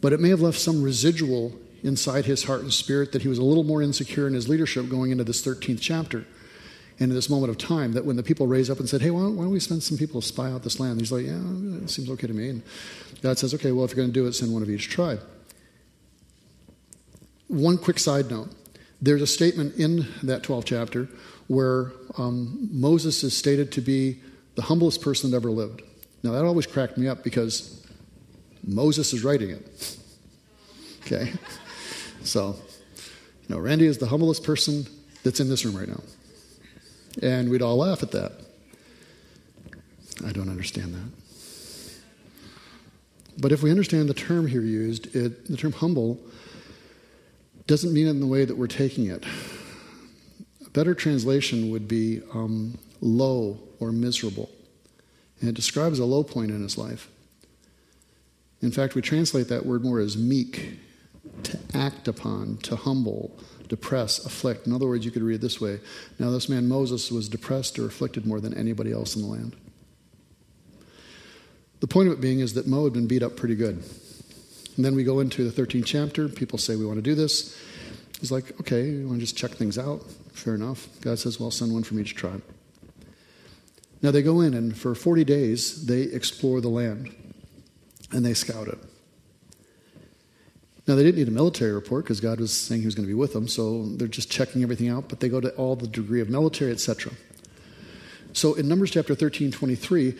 but 0.00 0.12
it 0.12 0.20
may 0.20 0.28
have 0.28 0.40
left 0.40 0.58
some 0.58 0.82
residual 0.82 1.52
inside 1.82 2.24
his 2.24 2.44
heart 2.44 2.62
and 2.62 2.72
spirit 2.72 3.12
that 3.12 3.22
he 3.22 3.28
was 3.28 3.38
a 3.38 3.42
little 3.42 3.64
more 3.64 3.82
insecure 3.82 4.26
in 4.26 4.34
his 4.34 4.48
leadership 4.48 4.88
going 4.88 5.10
into 5.10 5.24
this 5.24 5.44
13th 5.44 5.80
chapter, 5.80 6.26
and 7.00 7.10
in 7.10 7.14
this 7.14 7.28
moment 7.28 7.50
of 7.50 7.58
time, 7.58 7.92
that 7.92 8.04
when 8.04 8.16
the 8.16 8.22
people 8.22 8.46
raise 8.46 8.70
up 8.70 8.78
and 8.78 8.88
said, 8.88 9.00
Hey, 9.00 9.10
why 9.10 9.20
don't, 9.20 9.36
why 9.36 9.44
don't 9.44 9.52
we 9.52 9.58
send 9.58 9.82
some 9.82 9.98
people 9.98 10.20
to 10.20 10.26
spy 10.26 10.50
out 10.52 10.62
this 10.62 10.78
land? 10.78 11.00
He's 11.00 11.10
like, 11.10 11.26
Yeah, 11.26 11.40
it 11.82 11.90
seems 11.90 12.08
okay 12.10 12.28
to 12.28 12.32
me. 12.32 12.50
And 12.50 12.62
God 13.20 13.36
says, 13.36 13.52
Okay, 13.54 13.72
well, 13.72 13.84
if 13.84 13.90
you're 13.90 13.96
going 13.96 14.10
to 14.10 14.12
do 14.12 14.26
it, 14.26 14.34
send 14.34 14.52
one 14.52 14.62
of 14.62 14.70
each 14.70 14.88
tribe. 14.88 15.20
One 17.48 17.78
quick 17.78 17.98
side 17.98 18.30
note 18.30 18.50
there's 19.02 19.22
a 19.22 19.26
statement 19.26 19.76
in 19.76 20.06
that 20.22 20.42
12th 20.42 20.64
chapter 20.64 21.08
where 21.46 21.92
um, 22.16 22.68
Moses 22.72 23.22
is 23.22 23.36
stated 23.36 23.70
to 23.72 23.82
be 23.82 24.18
the 24.54 24.62
humblest 24.62 25.02
person 25.02 25.30
that 25.30 25.36
ever 25.36 25.50
lived. 25.50 25.82
Now, 26.22 26.32
that 26.32 26.44
always 26.44 26.66
cracked 26.66 26.96
me 26.96 27.06
up 27.06 27.22
because 27.22 27.86
Moses 28.66 29.12
is 29.12 29.22
writing 29.22 29.50
it. 29.50 29.98
okay? 31.02 31.32
So, 32.24 32.56
you 33.46 33.54
know, 33.54 33.60
Randy 33.60 33.84
is 33.84 33.98
the 33.98 34.06
humblest 34.06 34.44
person 34.44 34.86
that's 35.24 35.40
in 35.40 35.50
this 35.50 35.62
room 35.66 35.76
right 35.76 35.88
now. 35.88 36.00
And 37.22 37.50
we'd 37.50 37.60
all 37.60 37.76
laugh 37.76 38.02
at 38.02 38.12
that. 38.12 38.32
I 40.26 40.32
don't 40.32 40.48
understand 40.48 40.94
that. 40.94 41.10
But 43.38 43.52
if 43.52 43.62
we 43.62 43.70
understand 43.70 44.08
the 44.08 44.14
term 44.14 44.46
here 44.46 44.62
used, 44.62 45.14
it, 45.14 45.46
the 45.48 45.58
term 45.58 45.72
humble 45.72 46.18
doesn't 47.66 47.92
mean 47.92 48.06
it 48.06 48.10
in 48.10 48.20
the 48.20 48.26
way 48.26 48.44
that 48.44 48.56
we're 48.56 48.66
taking 48.66 49.06
it. 49.06 49.24
A 50.66 50.70
better 50.70 50.94
translation 50.94 51.70
would 51.70 51.88
be 51.88 52.20
um, 52.32 52.78
low 53.00 53.58
or 53.80 53.92
miserable. 53.92 54.50
And 55.40 55.48
it 55.48 55.54
describes 55.54 55.98
a 55.98 56.04
low 56.04 56.22
point 56.22 56.50
in 56.50 56.62
his 56.62 56.76
life. 56.76 57.08
In 58.60 58.70
fact, 58.70 58.94
we 58.94 59.02
translate 59.02 59.48
that 59.48 59.66
word 59.66 59.84
more 59.84 60.00
as 60.00 60.16
meek, 60.16 60.78
to 61.42 61.58
act 61.74 62.08
upon, 62.08 62.58
to 62.58 62.76
humble, 62.76 63.36
depress, 63.68 64.24
afflict. 64.24 64.66
In 64.66 64.72
other 64.72 64.86
words, 64.86 65.04
you 65.04 65.10
could 65.10 65.22
read 65.22 65.36
it 65.36 65.40
this 65.40 65.60
way 65.60 65.80
Now, 66.18 66.30
this 66.30 66.48
man 66.48 66.68
Moses 66.68 67.10
was 67.10 67.28
depressed 67.28 67.78
or 67.78 67.86
afflicted 67.86 68.26
more 68.26 68.40
than 68.40 68.54
anybody 68.54 68.92
else 68.92 69.16
in 69.16 69.22
the 69.22 69.28
land. 69.28 69.56
The 71.80 71.86
point 71.86 72.08
of 72.08 72.14
it 72.14 72.20
being 72.20 72.40
is 72.40 72.54
that 72.54 72.66
Mo 72.66 72.84
had 72.84 72.92
been 72.92 73.06
beat 73.06 73.22
up 73.22 73.36
pretty 73.36 73.54
good. 73.54 73.82
And 74.76 74.84
then 74.84 74.94
we 74.94 75.04
go 75.04 75.20
into 75.20 75.48
the 75.48 75.62
13th 75.62 75.86
chapter. 75.86 76.28
People 76.28 76.58
say, 76.58 76.76
We 76.76 76.86
want 76.86 76.98
to 76.98 77.02
do 77.02 77.14
this. 77.14 77.56
He's 78.20 78.32
like, 78.32 78.58
Okay, 78.60 78.88
you 78.88 79.06
want 79.06 79.20
to 79.20 79.26
just 79.26 79.36
check 79.36 79.52
things 79.52 79.78
out? 79.78 80.02
Fair 80.32 80.54
enough. 80.54 80.88
God 81.00 81.18
says, 81.18 81.38
Well, 81.38 81.50
send 81.50 81.72
one 81.72 81.82
from 81.82 82.00
each 82.00 82.14
tribe. 82.14 82.42
Now 84.02 84.10
they 84.10 84.22
go 84.22 84.40
in, 84.40 84.54
and 84.54 84.76
for 84.76 84.94
40 84.94 85.24
days, 85.24 85.86
they 85.86 86.02
explore 86.02 86.60
the 86.60 86.68
land 86.68 87.14
and 88.12 88.24
they 88.24 88.34
scout 88.34 88.68
it. 88.68 88.78
Now, 90.86 90.96
they 90.96 91.02
didn't 91.02 91.16
need 91.16 91.28
a 91.28 91.32
military 91.32 91.72
report 91.72 92.04
because 92.04 92.20
God 92.20 92.40
was 92.40 92.52
saying 92.52 92.82
He 92.82 92.86
was 92.86 92.94
going 92.94 93.06
to 93.06 93.10
be 93.10 93.18
with 93.18 93.32
them, 93.32 93.48
so 93.48 93.86
they're 93.86 94.06
just 94.06 94.30
checking 94.30 94.62
everything 94.62 94.88
out, 94.88 95.08
but 95.08 95.20
they 95.20 95.30
go 95.30 95.40
to 95.40 95.48
all 95.56 95.76
the 95.76 95.86
degree 95.86 96.20
of 96.20 96.28
military, 96.28 96.72
etc. 96.72 97.12
So 98.34 98.54
in 98.54 98.68
Numbers 98.68 98.90
chapter 98.90 99.14
13, 99.14 99.50
23, 99.50 100.14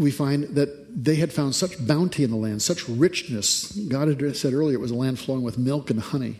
we 0.00 0.10
find 0.10 0.44
that 0.56 1.04
they 1.04 1.16
had 1.16 1.30
found 1.30 1.54
such 1.54 1.86
bounty 1.86 2.24
in 2.24 2.30
the 2.30 2.36
land, 2.36 2.62
such 2.62 2.88
richness. 2.88 3.70
God 3.72 4.08
had 4.08 4.36
said 4.36 4.54
earlier 4.54 4.76
it 4.76 4.80
was 4.80 4.90
a 4.90 4.96
land 4.96 5.18
flowing 5.18 5.42
with 5.42 5.58
milk 5.58 5.90
and 5.90 6.00
honey. 6.00 6.36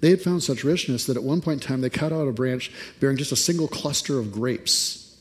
They 0.00 0.10
had 0.10 0.20
found 0.20 0.42
such 0.42 0.64
richness 0.64 1.06
that 1.06 1.16
at 1.16 1.22
one 1.22 1.40
point 1.40 1.62
in 1.62 1.68
time 1.68 1.80
they 1.80 1.88
cut 1.88 2.12
out 2.12 2.26
a 2.26 2.32
branch 2.32 2.72
bearing 3.00 3.16
just 3.16 3.32
a 3.32 3.36
single 3.36 3.68
cluster 3.68 4.18
of 4.18 4.32
grapes 4.32 5.16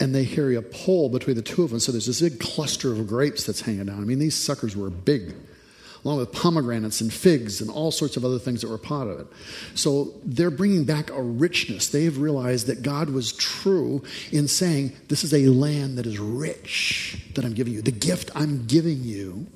and 0.00 0.14
they 0.14 0.26
carry 0.26 0.56
a 0.56 0.62
pole 0.62 1.08
between 1.08 1.36
the 1.36 1.42
two 1.42 1.62
of 1.62 1.70
them. 1.70 1.78
So 1.78 1.92
there's 1.92 2.06
this 2.06 2.22
big 2.22 2.40
cluster 2.40 2.90
of 2.90 3.06
grapes 3.06 3.44
that's 3.44 3.60
hanging 3.60 3.86
down. 3.86 4.00
I 4.00 4.04
mean, 4.04 4.18
these 4.18 4.34
suckers 4.34 4.74
were 4.74 4.90
big, 4.90 5.34
along 6.04 6.18
with 6.18 6.32
pomegranates 6.32 7.00
and 7.00 7.12
figs 7.12 7.60
and 7.60 7.70
all 7.70 7.90
sorts 7.90 8.16
of 8.16 8.24
other 8.24 8.38
things 8.38 8.60
that 8.60 8.68
were 8.68 8.78
part 8.78 9.08
of 9.08 9.20
it. 9.20 9.26
So 9.74 10.14
they're 10.24 10.50
bringing 10.50 10.84
back 10.84 11.10
a 11.10 11.22
richness. 11.22 11.88
They 11.88 12.04
have 12.04 12.18
realized 12.18 12.66
that 12.66 12.82
God 12.82 13.10
was 13.10 13.32
true 13.32 14.02
in 14.32 14.48
saying, 14.48 14.92
This 15.08 15.24
is 15.24 15.34
a 15.34 15.46
land 15.46 15.98
that 15.98 16.06
is 16.06 16.18
rich 16.18 17.24
that 17.34 17.44
I'm 17.44 17.54
giving 17.54 17.72
you. 17.72 17.82
The 17.82 17.90
gift 17.90 18.30
I'm 18.34 18.66
giving 18.66 19.02
you 19.02 19.46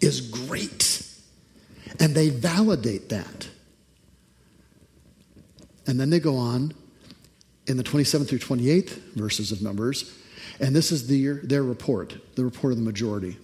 is 0.00 0.20
great. 0.20 1.06
And 2.00 2.14
they 2.14 2.28
validate 2.28 3.10
that. 3.10 3.48
And 5.86 6.00
then 6.00 6.10
they 6.10 6.20
go 6.20 6.36
on 6.36 6.74
in 7.66 7.76
the 7.76 7.82
27th 7.82 8.28
through 8.28 8.38
28th 8.38 8.90
verses 9.14 9.52
of 9.52 9.62
Numbers, 9.62 10.12
and 10.60 10.74
this 10.74 10.92
is 10.92 11.06
the, 11.06 11.40
their 11.42 11.62
report, 11.62 12.16
the 12.36 12.44
report 12.44 12.72
of 12.72 12.78
the 12.78 12.84
majority. 12.84 13.36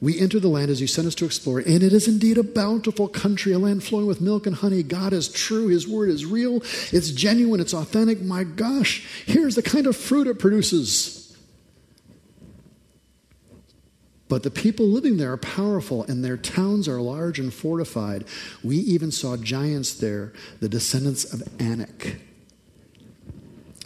We 0.00 0.18
enter 0.18 0.40
the 0.40 0.48
land 0.48 0.70
as 0.70 0.80
you 0.80 0.86
sent 0.86 1.06
us 1.06 1.14
to 1.16 1.24
explore, 1.24 1.60
and 1.60 1.82
it 1.82 1.92
is 1.92 2.08
indeed 2.08 2.36
a 2.36 2.42
bountiful 2.42 3.08
country, 3.08 3.52
a 3.52 3.58
land 3.58 3.84
flowing 3.84 4.06
with 4.06 4.20
milk 4.20 4.46
and 4.46 4.56
honey. 4.56 4.82
God 4.82 5.12
is 5.12 5.28
true, 5.28 5.68
His 5.68 5.88
word 5.88 6.10
is 6.10 6.26
real, 6.26 6.56
it's 6.92 7.10
genuine, 7.10 7.60
it's 7.60 7.74
authentic. 7.74 8.20
My 8.20 8.44
gosh, 8.44 9.06
here's 9.24 9.54
the 9.54 9.62
kind 9.62 9.86
of 9.86 9.96
fruit 9.96 10.26
it 10.26 10.38
produces. 10.38 11.24
But 14.28 14.42
the 14.42 14.50
people 14.50 14.86
living 14.86 15.16
there 15.16 15.32
are 15.32 15.36
powerful, 15.36 16.02
and 16.02 16.24
their 16.24 16.36
towns 16.36 16.88
are 16.88 17.00
large 17.00 17.38
and 17.38 17.52
fortified. 17.52 18.24
We 18.62 18.78
even 18.78 19.12
saw 19.12 19.36
giants 19.36 19.94
there, 19.94 20.32
the 20.60 20.68
descendants 20.68 21.32
of 21.32 21.42
Anak. 21.60 22.16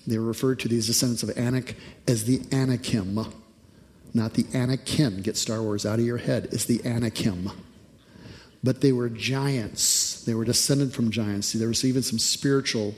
They 0.07 0.17
referred 0.17 0.59
to 0.61 0.69
these 0.69 0.87
descendants 0.87 1.23
of 1.23 1.37
Anak 1.37 1.75
as 2.07 2.25
the 2.25 2.41
Anakim, 2.51 3.27
not 4.15 4.35
the 4.35 4.45
Anakin. 4.45 5.23
Get 5.23 5.37
Star 5.37 5.63
Wars 5.63 5.85
out 5.87 5.99
of 5.99 6.05
your 6.05 6.17
head. 6.19 6.49
It's 6.53 6.65
the 6.65 6.81
Anakim. 6.85 7.51
But 8.63 8.81
they 8.81 8.93
were 8.93 9.09
giants. 9.09 10.25
They 10.25 10.35
were 10.35 10.45
descended 10.45 10.93
from 10.93 11.11
giants. 11.11 11.53
There 11.53 11.69
was 11.69 11.85
even 11.85 12.03
some 12.03 12.19
spiritual 12.19 12.95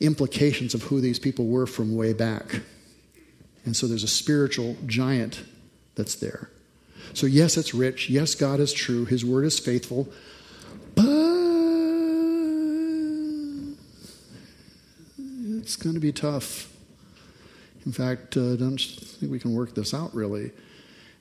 implications 0.00 0.74
of 0.74 0.84
who 0.84 1.00
these 1.00 1.18
people 1.18 1.46
were 1.46 1.66
from 1.66 1.96
way 1.96 2.12
back. 2.12 2.62
And 3.64 3.76
so 3.76 3.86
there's 3.86 4.04
a 4.04 4.08
spiritual 4.08 4.76
giant 4.86 5.42
that's 5.94 6.14
there. 6.16 6.50
So, 7.12 7.26
yes, 7.26 7.56
it's 7.56 7.74
rich. 7.74 8.10
Yes, 8.10 8.34
God 8.34 8.60
is 8.60 8.72
true. 8.72 9.04
His 9.04 9.24
word 9.24 9.44
is 9.44 9.58
faithful. 9.58 10.08
But 10.94 11.04
it's 15.60 15.76
going 15.76 15.94
to 15.94 16.00
be 16.00 16.12
tough. 16.12 16.73
In 17.86 17.92
fact, 17.92 18.36
uh, 18.36 18.56
don't 18.56 18.80
think 18.80 19.30
we 19.30 19.38
can 19.38 19.54
work 19.54 19.74
this 19.74 19.92
out 19.92 20.14
really. 20.14 20.52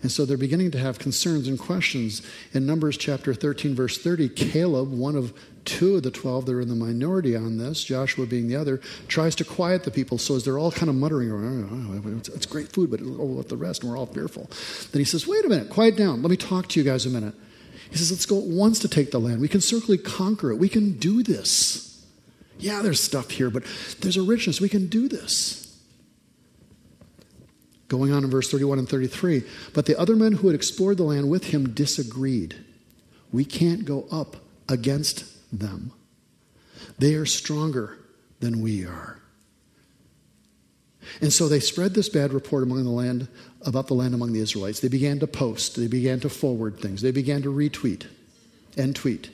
And 0.04 0.12
so 0.12 0.26
they're 0.26 0.38
beginning 0.38 0.72
to 0.72 0.78
have 0.78 1.00
concerns 1.00 1.48
and 1.48 1.58
questions. 1.58 2.22
In 2.54 2.66
Numbers 2.66 2.98
chapter 2.98 3.34
13, 3.34 3.74
verse 3.74 3.98
30, 3.98 4.28
Caleb, 4.30 4.92
one 4.92 5.16
of 5.16 5.34
two 5.64 5.96
of 5.96 6.04
the 6.04 6.12
12 6.12 6.46
that 6.46 6.52
are 6.52 6.60
in 6.60 6.68
the 6.68 6.76
minority 6.76 7.38
on 7.38 7.58
this, 7.58 7.86
Joshua 7.86 8.26
being 8.26 8.50
the 8.50 8.58
other, 8.58 8.82
tries 9.08 9.34
to 9.36 9.46
quiet 9.46 9.86
the 9.86 9.92
people. 9.92 10.18
So 10.18 10.36
as 10.36 10.44
they're 10.44 10.60
all 10.60 10.74
kind 10.74 10.90
of 10.90 10.96
muttering, 10.96 11.32
oh, 11.32 12.12
it's, 12.36 12.46
great 12.46 12.70
food, 12.74 12.92
but 12.92 13.00
oh, 13.02 13.24
what 13.24 13.48
the 13.48 13.56
rest? 13.56 13.82
And 13.82 13.92
we're 13.92 13.98
all 13.98 14.06
fearful. 14.06 14.50
Then 14.92 15.00
he 15.00 15.06
says, 15.06 15.26
wait 15.26 15.46
a 15.46 15.50
minute, 15.50 15.70
quiet 15.70 15.96
down. 15.96 16.22
Let 16.22 16.30
me 16.30 16.38
talk 16.38 16.68
to 16.70 16.80
you 16.82 16.86
guys 16.86 17.06
a 17.06 17.10
minute. 17.10 17.34
He 17.90 17.96
says, 17.96 18.12
let's 18.12 18.26
go 18.26 18.40
at 18.40 18.48
once 18.48 18.80
to 18.80 18.90
take 18.90 19.12
the 19.12 19.20
land. 19.20 19.40
We 19.40 19.48
can 19.48 19.62
certainly 19.62 19.98
conquer 19.98 20.52
it. 20.52 20.58
We 20.58 20.68
can 20.68 20.98
do 20.98 21.24
this. 21.24 22.04
Yeah, 22.60 22.82
there's 22.82 23.02
stuff 23.02 23.32
here, 23.32 23.50
but 23.50 23.64
there's 24.02 24.18
a 24.18 24.22
richness. 24.22 24.60
We 24.60 24.70
can 24.70 24.88
do 24.88 25.08
this. 25.08 25.63
Going 27.94 28.12
on 28.12 28.24
in 28.24 28.32
verse 28.32 28.50
31 28.50 28.80
and 28.80 28.90
33. 28.90 29.44
But 29.76 29.86
the 29.86 29.96
other 30.00 30.16
men 30.16 30.32
who 30.32 30.48
had 30.48 30.56
explored 30.56 30.98
the 30.98 31.04
land 31.04 31.30
with 31.30 31.44
him 31.44 31.76
disagreed. 31.76 32.56
We 33.32 33.46
can't 33.46 33.86
go 33.86 34.08
up 34.12 34.38
against 34.68 35.26
them. 35.56 35.92
They 36.98 37.14
are 37.14 37.28
stronger 37.28 38.00
than 38.40 38.64
we 38.64 38.84
are. 38.84 39.20
And 41.22 41.32
so 41.32 41.48
they 41.48 41.60
spread 41.60 41.94
this 41.94 42.10
bad 42.10 42.34
report 42.34 42.64
among 42.64 42.84
the 42.84 42.90
land 42.90 43.28
about 43.62 43.86
the 43.86 43.94
land 43.94 44.16
among 44.16 44.34
the 44.34 44.40
Israelites. 44.40 44.80
They 44.80 44.88
began 44.88 45.20
to 45.20 45.28
post, 45.28 45.76
they 45.76 45.86
began 45.86 46.20
to 46.22 46.30
forward 46.30 46.80
things, 46.80 47.04
they 47.04 47.12
began 47.12 47.44
to 47.44 47.54
retweet 47.54 48.08
and 48.76 48.96
tweet. 48.96 49.30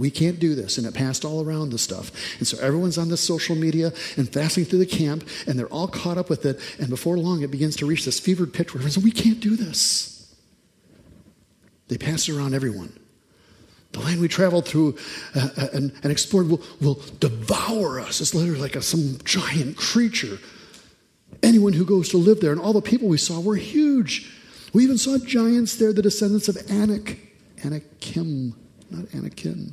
We 0.00 0.10
can't 0.10 0.40
do 0.40 0.54
this. 0.54 0.78
And 0.78 0.86
it 0.86 0.94
passed 0.94 1.26
all 1.26 1.44
around 1.44 1.70
the 1.70 1.78
stuff. 1.78 2.10
And 2.38 2.48
so 2.48 2.58
everyone's 2.58 2.96
on 2.96 3.10
this 3.10 3.20
social 3.20 3.54
media 3.54 3.92
and 4.16 4.32
fasting 4.32 4.64
through 4.64 4.78
the 4.78 4.86
camp, 4.86 5.28
and 5.46 5.58
they're 5.58 5.66
all 5.66 5.88
caught 5.88 6.16
up 6.16 6.30
with 6.30 6.46
it. 6.46 6.58
And 6.78 6.88
before 6.88 7.18
long, 7.18 7.42
it 7.42 7.50
begins 7.50 7.76
to 7.76 7.86
reach 7.86 8.06
this 8.06 8.18
fevered 8.18 8.54
pitch 8.54 8.72
where 8.72 8.82
everyone's 8.82 9.04
We 9.04 9.10
can't 9.10 9.40
do 9.40 9.56
this. 9.56 10.34
They 11.88 11.98
pass 11.98 12.28
it 12.28 12.34
around 12.34 12.54
everyone. 12.54 12.98
The 13.92 14.00
land 14.00 14.20
we 14.20 14.28
traveled 14.28 14.66
through 14.66 14.96
uh, 15.34 15.48
uh, 15.54 15.66
and, 15.74 15.92
and, 16.02 16.10
explored 16.10 16.48
will, 16.48 16.62
will 16.80 17.02
devour 17.18 18.00
us. 18.00 18.22
It's 18.22 18.34
literally 18.34 18.60
like 18.60 18.76
a, 18.76 18.82
some 18.82 19.18
giant 19.24 19.76
creature. 19.76 20.38
Anyone 21.42 21.74
who 21.74 21.84
goes 21.84 22.08
to 22.10 22.16
live 22.16 22.40
there, 22.40 22.52
and 22.52 22.60
all 22.60 22.72
the 22.72 22.80
people 22.80 23.08
we 23.08 23.18
saw 23.18 23.38
were 23.38 23.56
huge. 23.56 24.32
We 24.72 24.84
even 24.84 24.96
saw 24.96 25.18
giants 25.18 25.76
there, 25.76 25.92
the 25.92 26.02
descendants 26.02 26.48
of 26.48 26.56
Anak, 26.70 27.18
Anakim, 27.64 28.54
not 28.90 29.04
Anakin. 29.06 29.72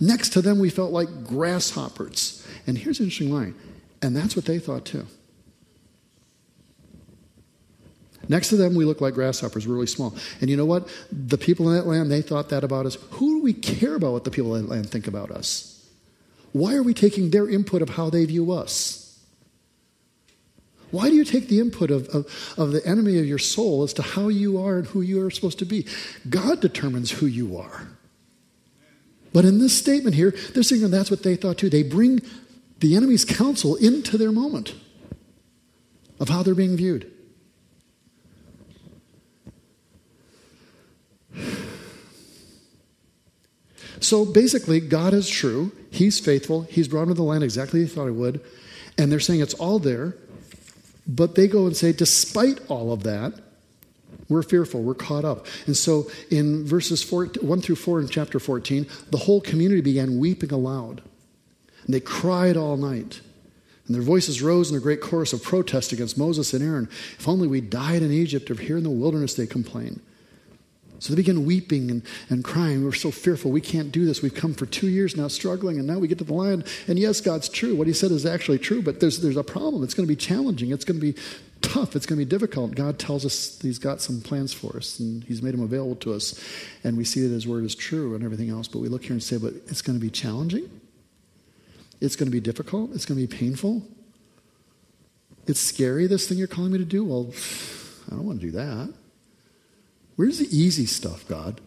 Next 0.00 0.30
to 0.30 0.42
them, 0.42 0.58
we 0.58 0.70
felt 0.70 0.92
like 0.92 1.24
grasshoppers. 1.24 2.46
And 2.66 2.76
here's 2.76 3.00
an 3.00 3.06
interesting 3.06 3.32
line, 3.32 3.54
and 4.02 4.16
that's 4.16 4.36
what 4.36 4.44
they 4.44 4.58
thought 4.58 4.84
too. 4.84 5.06
Next 8.28 8.48
to 8.48 8.56
them, 8.56 8.74
we 8.74 8.84
look 8.84 9.00
like 9.00 9.14
grasshoppers, 9.14 9.66
really 9.66 9.86
small. 9.86 10.14
And 10.40 10.50
you 10.50 10.56
know 10.56 10.64
what? 10.64 10.88
The 11.12 11.38
people 11.38 11.68
in 11.68 11.76
that 11.76 11.86
land, 11.86 12.10
they 12.10 12.22
thought 12.22 12.48
that 12.48 12.64
about 12.64 12.86
us. 12.86 12.96
Who 13.12 13.38
do 13.38 13.42
we 13.42 13.52
care 13.52 13.94
about 13.94 14.12
what 14.12 14.24
the 14.24 14.30
people 14.30 14.56
in 14.56 14.62
that 14.62 14.70
land 14.70 14.90
think 14.90 15.06
about 15.06 15.30
us? 15.30 15.72
Why 16.52 16.74
are 16.74 16.82
we 16.82 16.94
taking 16.94 17.30
their 17.30 17.48
input 17.48 17.82
of 17.82 17.90
how 17.90 18.10
they 18.10 18.24
view 18.24 18.50
us? 18.52 19.02
Why 20.90 21.10
do 21.10 21.16
you 21.16 21.24
take 21.24 21.48
the 21.48 21.60
input 21.60 21.90
of, 21.90 22.08
of, 22.08 22.54
of, 22.56 22.72
the 22.72 22.86
enemy 22.86 23.18
of 23.18 23.26
your 23.26 23.38
soul 23.38 23.82
as 23.82 23.92
to 23.94 24.02
how 24.02 24.28
you 24.28 24.62
are 24.62 24.78
and 24.78 24.86
who 24.86 25.00
you 25.00 25.24
are 25.24 25.30
supposed 25.30 25.58
to 25.58 25.64
be? 25.64 25.86
God 26.28 26.60
determines 26.60 27.10
who 27.10 27.26
you 27.26 27.56
are. 27.58 27.88
But 29.36 29.44
in 29.44 29.58
this 29.58 29.76
statement 29.76 30.16
here, 30.16 30.30
they're 30.54 30.62
saying 30.62 30.90
that's 30.90 31.10
what 31.10 31.22
they 31.22 31.36
thought 31.36 31.58
too. 31.58 31.68
They 31.68 31.82
bring 31.82 32.22
the 32.78 32.96
enemy's 32.96 33.26
counsel 33.26 33.76
into 33.76 34.16
their 34.16 34.32
moment 34.32 34.74
of 36.18 36.30
how 36.30 36.42
they're 36.42 36.54
being 36.54 36.74
viewed. 36.74 37.12
So 44.00 44.24
basically, 44.24 44.80
God 44.80 45.12
is 45.12 45.28
true. 45.28 45.70
He's 45.90 46.18
faithful. 46.18 46.62
He's 46.62 46.88
brought 46.88 47.00
them 47.00 47.10
to 47.10 47.14
the 47.16 47.22
land 47.22 47.44
exactly 47.44 47.82
as 47.82 47.90
he 47.90 47.94
thought 47.94 48.06
he 48.06 48.12
would. 48.12 48.40
And 48.96 49.12
they're 49.12 49.20
saying 49.20 49.40
it's 49.40 49.52
all 49.52 49.78
there. 49.78 50.16
But 51.06 51.34
they 51.34 51.46
go 51.46 51.66
and 51.66 51.76
say, 51.76 51.92
despite 51.92 52.58
all 52.70 52.90
of 52.90 53.02
that, 53.02 53.34
we're 54.28 54.42
fearful, 54.42 54.82
we're 54.82 54.94
caught 54.94 55.24
up. 55.24 55.46
And 55.66 55.76
so 55.76 56.10
in 56.30 56.66
verses 56.66 57.02
four, 57.02 57.26
1 57.26 57.60
through 57.60 57.76
4 57.76 58.00
in 58.00 58.08
chapter 58.08 58.38
14, 58.38 58.86
the 59.10 59.18
whole 59.18 59.40
community 59.40 59.80
began 59.80 60.18
weeping 60.18 60.52
aloud. 60.52 61.02
And 61.84 61.94
they 61.94 62.00
cried 62.00 62.56
all 62.56 62.76
night. 62.76 63.20
And 63.86 63.94
their 63.94 64.02
voices 64.02 64.42
rose 64.42 64.70
in 64.70 64.76
a 64.76 64.80
great 64.80 65.00
chorus 65.00 65.32
of 65.32 65.42
protest 65.42 65.92
against 65.92 66.18
Moses 66.18 66.52
and 66.52 66.64
Aaron. 66.64 66.88
If 67.18 67.28
only 67.28 67.46
we 67.46 67.60
died 67.60 68.02
in 68.02 68.10
Egypt 68.10 68.50
or 68.50 68.54
here 68.54 68.76
in 68.76 68.82
the 68.82 68.90
wilderness, 68.90 69.34
they 69.34 69.46
complained. 69.46 70.00
So 71.06 71.14
they 71.14 71.18
begin 71.18 71.46
weeping 71.46 71.88
and, 71.88 72.02
and 72.30 72.42
crying. 72.42 72.84
We're 72.84 72.92
so 72.92 73.12
fearful. 73.12 73.52
We 73.52 73.60
can't 73.60 73.92
do 73.92 74.04
this. 74.04 74.22
We've 74.22 74.34
come 74.34 74.54
for 74.54 74.66
two 74.66 74.88
years 74.88 75.16
now 75.16 75.28
struggling, 75.28 75.78
and 75.78 75.86
now 75.86 76.00
we 76.00 76.08
get 76.08 76.18
to 76.18 76.24
the 76.24 76.34
land. 76.34 76.66
And 76.88 76.98
yes, 76.98 77.20
God's 77.20 77.48
true. 77.48 77.76
What 77.76 77.86
He 77.86 77.92
said 77.92 78.10
is 78.10 78.26
actually 78.26 78.58
true, 78.58 78.82
but 78.82 78.98
there's, 78.98 79.20
there's 79.20 79.36
a 79.36 79.44
problem. 79.44 79.84
It's 79.84 79.94
going 79.94 80.04
to 80.04 80.12
be 80.12 80.16
challenging. 80.16 80.72
It's 80.72 80.84
going 80.84 80.98
to 80.98 81.12
be 81.12 81.16
tough. 81.62 81.94
It's 81.94 82.06
going 82.06 82.18
to 82.18 82.24
be 82.24 82.28
difficult. 82.28 82.74
God 82.74 82.98
tells 82.98 83.24
us 83.24 83.60
He's 83.62 83.78
got 83.78 84.00
some 84.00 84.20
plans 84.20 84.52
for 84.52 84.76
us, 84.76 84.98
and 84.98 85.22
He's 85.22 85.42
made 85.42 85.54
them 85.54 85.62
available 85.62 85.94
to 85.96 86.12
us. 86.12 86.42
And 86.82 86.96
we 86.96 87.04
see 87.04 87.22
that 87.22 87.32
His 87.32 87.46
word 87.46 87.62
is 87.62 87.76
true 87.76 88.16
and 88.16 88.24
everything 88.24 88.50
else. 88.50 88.66
But 88.66 88.80
we 88.80 88.88
look 88.88 89.04
here 89.04 89.12
and 89.12 89.22
say, 89.22 89.36
but 89.36 89.54
it's 89.68 89.82
going 89.82 89.96
to 89.96 90.04
be 90.04 90.10
challenging. 90.10 90.68
It's 92.00 92.16
going 92.16 92.26
to 92.26 92.32
be 92.32 92.40
difficult. 92.40 92.90
It's 92.94 93.06
going 93.06 93.20
to 93.20 93.28
be 93.28 93.32
painful. 93.32 93.80
It's 95.46 95.60
scary, 95.60 96.08
this 96.08 96.28
thing 96.28 96.36
you're 96.36 96.48
calling 96.48 96.72
me 96.72 96.78
to 96.78 96.84
do. 96.84 97.04
Well, 97.04 97.32
I 98.08 98.16
don't 98.16 98.26
want 98.26 98.40
to 98.40 98.46
do 98.46 98.52
that. 98.52 98.92
Where's 100.16 100.38
the 100.38 100.48
easy 100.56 100.86
stuff, 100.86 101.26
God? 101.28 101.60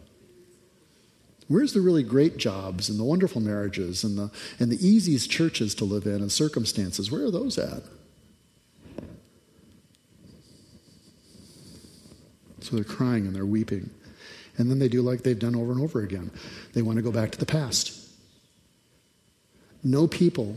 Where's 1.48 1.72
the 1.72 1.80
really 1.80 2.04
great 2.04 2.36
jobs 2.36 2.88
and 2.88 2.98
the 2.98 3.04
wonderful 3.04 3.40
marriages 3.40 4.04
and 4.04 4.16
the, 4.16 4.30
and 4.60 4.70
the 4.70 4.86
easiest 4.86 5.30
churches 5.30 5.74
to 5.76 5.84
live 5.84 6.06
in 6.06 6.20
and 6.20 6.30
circumstances? 6.30 7.10
Where 7.10 7.24
are 7.24 7.30
those 7.30 7.58
at? 7.58 7.82
So 12.60 12.76
they're 12.76 12.84
crying 12.84 13.26
and 13.26 13.34
they're 13.34 13.46
weeping. 13.46 13.90
And 14.58 14.70
then 14.70 14.78
they 14.78 14.88
do 14.88 15.02
like 15.02 15.22
they've 15.22 15.38
done 15.38 15.56
over 15.56 15.72
and 15.72 15.80
over 15.80 16.02
again. 16.02 16.30
They 16.72 16.82
want 16.82 16.96
to 16.96 17.02
go 17.02 17.10
back 17.10 17.30
to 17.32 17.38
the 17.38 17.46
past. 17.46 17.96
No 19.82 20.06
people, 20.06 20.56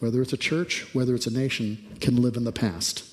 whether 0.00 0.22
it's 0.22 0.32
a 0.32 0.38
church, 0.38 0.86
whether 0.94 1.14
it's 1.14 1.26
a 1.26 1.32
nation, 1.32 1.96
can 2.00 2.16
live 2.16 2.36
in 2.36 2.44
the 2.44 2.52
past. 2.52 3.04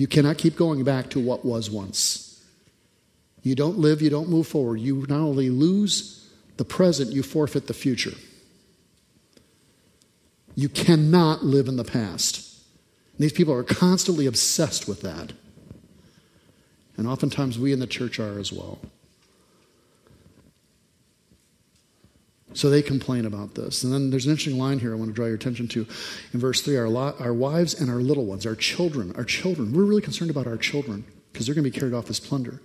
You 0.00 0.06
cannot 0.06 0.38
keep 0.38 0.56
going 0.56 0.82
back 0.82 1.10
to 1.10 1.20
what 1.20 1.44
was 1.44 1.70
once. 1.70 2.42
You 3.42 3.54
don't 3.54 3.76
live, 3.76 4.00
you 4.00 4.08
don't 4.08 4.30
move 4.30 4.46
forward. 4.46 4.80
You 4.80 5.04
not 5.10 5.20
only 5.20 5.50
lose 5.50 6.26
the 6.56 6.64
present, 6.64 7.12
you 7.12 7.22
forfeit 7.22 7.66
the 7.66 7.74
future. 7.74 8.14
You 10.54 10.70
cannot 10.70 11.44
live 11.44 11.68
in 11.68 11.76
the 11.76 11.84
past. 11.84 12.62
these 13.18 13.34
people 13.34 13.52
are 13.52 13.62
constantly 13.62 14.24
obsessed 14.24 14.88
with 14.88 15.02
that. 15.02 15.34
And 16.96 17.06
oftentimes 17.06 17.58
we 17.58 17.70
in 17.70 17.78
the 17.80 17.86
church 17.86 18.18
are 18.18 18.38
as 18.38 18.50
well. 18.50 18.78
So 22.52 22.68
they 22.68 22.82
complain 22.82 23.26
about 23.26 23.54
this. 23.54 23.84
And 23.84 23.92
then 23.92 24.10
there's 24.10 24.26
an 24.26 24.32
interesting 24.32 24.58
line 24.58 24.80
here 24.80 24.92
I 24.92 24.96
want 24.96 25.10
to 25.10 25.14
draw 25.14 25.26
your 25.26 25.36
attention 25.36 25.68
to. 25.68 25.86
In 26.32 26.40
verse 26.40 26.60
3, 26.62 26.76
our, 26.76 26.88
lo- 26.88 27.14
our 27.20 27.32
wives 27.32 27.80
and 27.80 27.88
our 27.88 28.00
little 28.00 28.26
ones, 28.26 28.44
our 28.44 28.56
children, 28.56 29.12
our 29.16 29.24
children, 29.24 29.72
we're 29.72 29.84
really 29.84 30.02
concerned 30.02 30.30
about 30.30 30.46
our 30.46 30.56
children 30.56 31.04
because 31.32 31.46
they're 31.46 31.54
going 31.54 31.64
to 31.64 31.70
be 31.70 31.78
carried 31.78 31.94
off 31.94 32.10
as 32.10 32.18
plunder. 32.18 32.60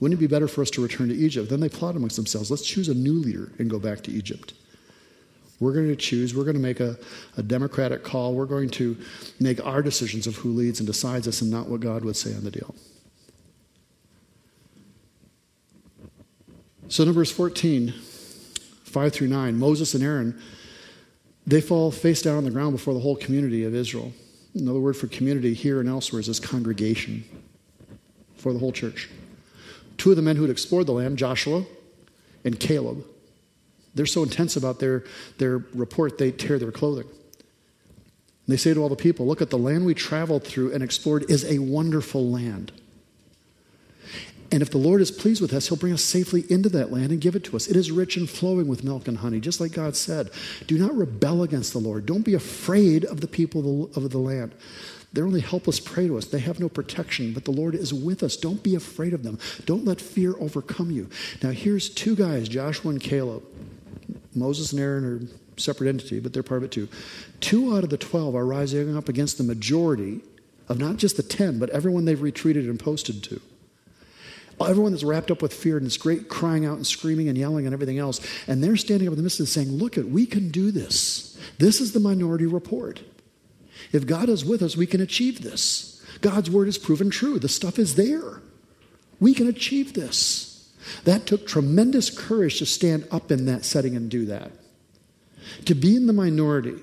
Wouldn't 0.00 0.18
it 0.18 0.20
be 0.20 0.26
better 0.26 0.48
for 0.48 0.62
us 0.62 0.70
to 0.70 0.82
return 0.82 1.08
to 1.10 1.14
Egypt? 1.14 1.48
Then 1.48 1.60
they 1.60 1.68
plot 1.68 1.94
amongst 1.94 2.16
themselves 2.16 2.50
let's 2.50 2.66
choose 2.66 2.88
a 2.88 2.94
new 2.94 3.12
leader 3.12 3.52
and 3.58 3.70
go 3.70 3.78
back 3.78 4.00
to 4.02 4.10
Egypt. 4.10 4.54
We're 5.60 5.72
going 5.72 5.88
to 5.88 5.96
choose, 5.96 6.34
we're 6.34 6.42
going 6.42 6.56
to 6.56 6.60
make 6.60 6.80
a, 6.80 6.98
a 7.36 7.42
democratic 7.44 8.02
call. 8.02 8.34
We're 8.34 8.46
going 8.46 8.70
to 8.70 8.96
make 9.38 9.64
our 9.64 9.80
decisions 9.80 10.26
of 10.26 10.34
who 10.34 10.50
leads 10.50 10.80
and 10.80 10.86
decides 10.88 11.28
us 11.28 11.40
and 11.40 11.52
not 11.52 11.68
what 11.68 11.78
God 11.78 12.04
would 12.04 12.16
say 12.16 12.34
on 12.34 12.42
the 12.42 12.50
deal. 12.50 12.74
So, 16.88 17.04
Numbers 17.04 17.30
14 17.30 17.94
5 18.92 19.12
through 19.12 19.28
9, 19.28 19.58
Moses 19.58 19.94
and 19.94 20.04
Aaron, 20.04 20.40
they 21.46 21.60
fall 21.60 21.90
face 21.90 22.22
down 22.22 22.36
on 22.36 22.44
the 22.44 22.50
ground 22.50 22.72
before 22.76 22.94
the 22.94 23.00
whole 23.00 23.16
community 23.16 23.64
of 23.64 23.74
Israel. 23.74 24.12
Another 24.54 24.78
word 24.78 24.96
for 24.96 25.06
community 25.06 25.54
here 25.54 25.80
and 25.80 25.88
elsewhere 25.88 26.20
is 26.20 26.26
this 26.26 26.38
congregation 26.38 27.24
for 28.36 28.52
the 28.52 28.58
whole 28.58 28.72
church. 28.72 29.08
Two 29.96 30.10
of 30.10 30.16
the 30.16 30.22
men 30.22 30.36
who 30.36 30.42
had 30.42 30.50
explored 30.50 30.86
the 30.86 30.92
land, 30.92 31.16
Joshua 31.16 31.64
and 32.44 32.58
Caleb, 32.60 33.04
they're 33.94 34.06
so 34.06 34.22
intense 34.22 34.56
about 34.56 34.78
their, 34.78 35.04
their 35.38 35.58
report, 35.74 36.18
they 36.18 36.30
tear 36.30 36.58
their 36.58 36.72
clothing. 36.72 37.06
And 37.08 38.52
they 38.52 38.56
say 38.56 38.74
to 38.74 38.82
all 38.82 38.88
the 38.88 38.96
people, 38.96 39.26
Look 39.26 39.42
at 39.42 39.50
the 39.50 39.58
land 39.58 39.86
we 39.86 39.94
traveled 39.94 40.44
through 40.44 40.72
and 40.72 40.82
explored 40.82 41.30
is 41.30 41.44
a 41.44 41.58
wonderful 41.58 42.28
land. 42.30 42.72
And 44.52 44.60
if 44.60 44.70
the 44.70 44.78
Lord 44.78 45.00
is 45.00 45.10
pleased 45.10 45.40
with 45.40 45.54
us, 45.54 45.68
He'll 45.68 45.78
bring 45.78 45.94
us 45.94 46.04
safely 46.04 46.44
into 46.50 46.68
that 46.68 46.92
land 46.92 47.10
and 47.10 47.20
give 47.20 47.34
it 47.34 47.42
to 47.44 47.56
us. 47.56 47.68
It 47.68 47.74
is 47.74 47.90
rich 47.90 48.18
and 48.18 48.28
flowing 48.28 48.68
with 48.68 48.84
milk 48.84 49.08
and 49.08 49.16
honey, 49.16 49.40
just 49.40 49.60
like 49.60 49.72
God 49.72 49.96
said. 49.96 50.30
Do 50.66 50.76
not 50.76 50.94
rebel 50.94 51.42
against 51.42 51.72
the 51.72 51.78
Lord. 51.78 52.04
Don't 52.04 52.22
be 52.22 52.34
afraid 52.34 53.06
of 53.06 53.22
the 53.22 53.26
people 53.26 53.90
of 53.96 54.10
the 54.10 54.18
land. 54.18 54.54
They're 55.10 55.26
only 55.26 55.40
helpless 55.40 55.80
prey 55.80 56.06
to 56.06 56.18
us. 56.18 56.26
They 56.26 56.38
have 56.40 56.60
no 56.60 56.68
protection, 56.68 57.32
but 57.32 57.46
the 57.46 57.50
Lord 57.50 57.74
is 57.74 57.94
with 57.94 58.22
us. 58.22 58.36
Don't 58.36 58.62
be 58.62 58.74
afraid 58.74 59.14
of 59.14 59.22
them. 59.22 59.38
Don't 59.64 59.86
let 59.86 60.02
fear 60.02 60.34
overcome 60.38 60.90
you. 60.90 61.08
Now, 61.42 61.50
here's 61.50 61.88
two 61.88 62.14
guys, 62.14 62.46
Joshua 62.46 62.90
and 62.90 63.00
Caleb. 63.00 63.42
Moses 64.34 64.72
and 64.72 64.80
Aaron 64.80 65.04
are 65.04 65.20
separate 65.58 65.88
entity, 65.88 66.20
but 66.20 66.34
they're 66.34 66.42
part 66.42 66.58
of 66.58 66.64
it 66.64 66.72
too. 66.72 66.88
Two 67.40 67.74
out 67.74 67.84
of 67.84 67.90
the 67.90 67.98
12 67.98 68.34
are 68.34 68.44
rising 68.44 68.96
up 68.96 69.08
against 69.08 69.38
the 69.38 69.44
majority 69.44 70.20
of 70.68 70.78
not 70.78 70.96
just 70.98 71.16
the 71.16 71.22
10, 71.22 71.58
but 71.58 71.70
everyone 71.70 72.04
they've 72.04 72.20
retreated 72.20 72.66
and 72.66 72.78
posted 72.78 73.22
to 73.24 73.40
everyone 74.60 74.92
that's 74.92 75.04
wrapped 75.04 75.30
up 75.30 75.42
with 75.42 75.52
fear 75.52 75.76
and 75.76 75.86
this 75.86 75.96
great 75.96 76.28
crying 76.28 76.64
out 76.64 76.76
and 76.76 76.86
screaming 76.86 77.28
and 77.28 77.36
yelling 77.36 77.66
and 77.66 77.74
everything 77.74 77.98
else. 77.98 78.20
And 78.46 78.62
they're 78.62 78.76
standing 78.76 79.08
up 79.08 79.12
in 79.12 79.16
the 79.16 79.22
midst 79.22 79.40
and 79.40 79.48
saying, 79.48 79.68
Look 79.70 79.98
at, 79.98 80.06
we 80.06 80.26
can 80.26 80.50
do 80.50 80.70
this. 80.70 81.38
This 81.58 81.80
is 81.80 81.92
the 81.92 82.00
minority 82.00 82.46
report. 82.46 83.02
If 83.92 84.06
God 84.06 84.28
is 84.28 84.44
with 84.44 84.62
us, 84.62 84.76
we 84.76 84.86
can 84.86 85.00
achieve 85.00 85.42
this. 85.42 86.04
God's 86.20 86.50
word 86.50 86.68
is 86.68 86.78
proven 86.78 87.10
true. 87.10 87.38
The 87.38 87.48
stuff 87.48 87.78
is 87.78 87.96
there. 87.96 88.42
We 89.18 89.34
can 89.34 89.48
achieve 89.48 89.94
this. 89.94 90.72
That 91.04 91.26
took 91.26 91.46
tremendous 91.46 92.10
courage 92.10 92.58
to 92.58 92.66
stand 92.66 93.06
up 93.10 93.30
in 93.30 93.46
that 93.46 93.64
setting 93.64 93.96
and 93.96 94.10
do 94.10 94.26
that. 94.26 94.52
To 95.66 95.74
be 95.74 95.96
in 95.96 96.06
the 96.06 96.12
minority, 96.12 96.76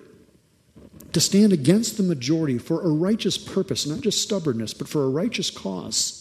to 1.13 1.19
stand 1.19 1.53
against 1.53 1.97
the 1.97 2.03
majority 2.03 2.57
for 2.57 2.81
a 2.81 2.89
righteous 2.89 3.37
purpose, 3.37 3.85
not 3.85 4.01
just 4.01 4.21
stubbornness, 4.21 4.73
but 4.73 4.87
for 4.87 5.03
a 5.03 5.09
righteous 5.09 5.49
cause, 5.49 6.18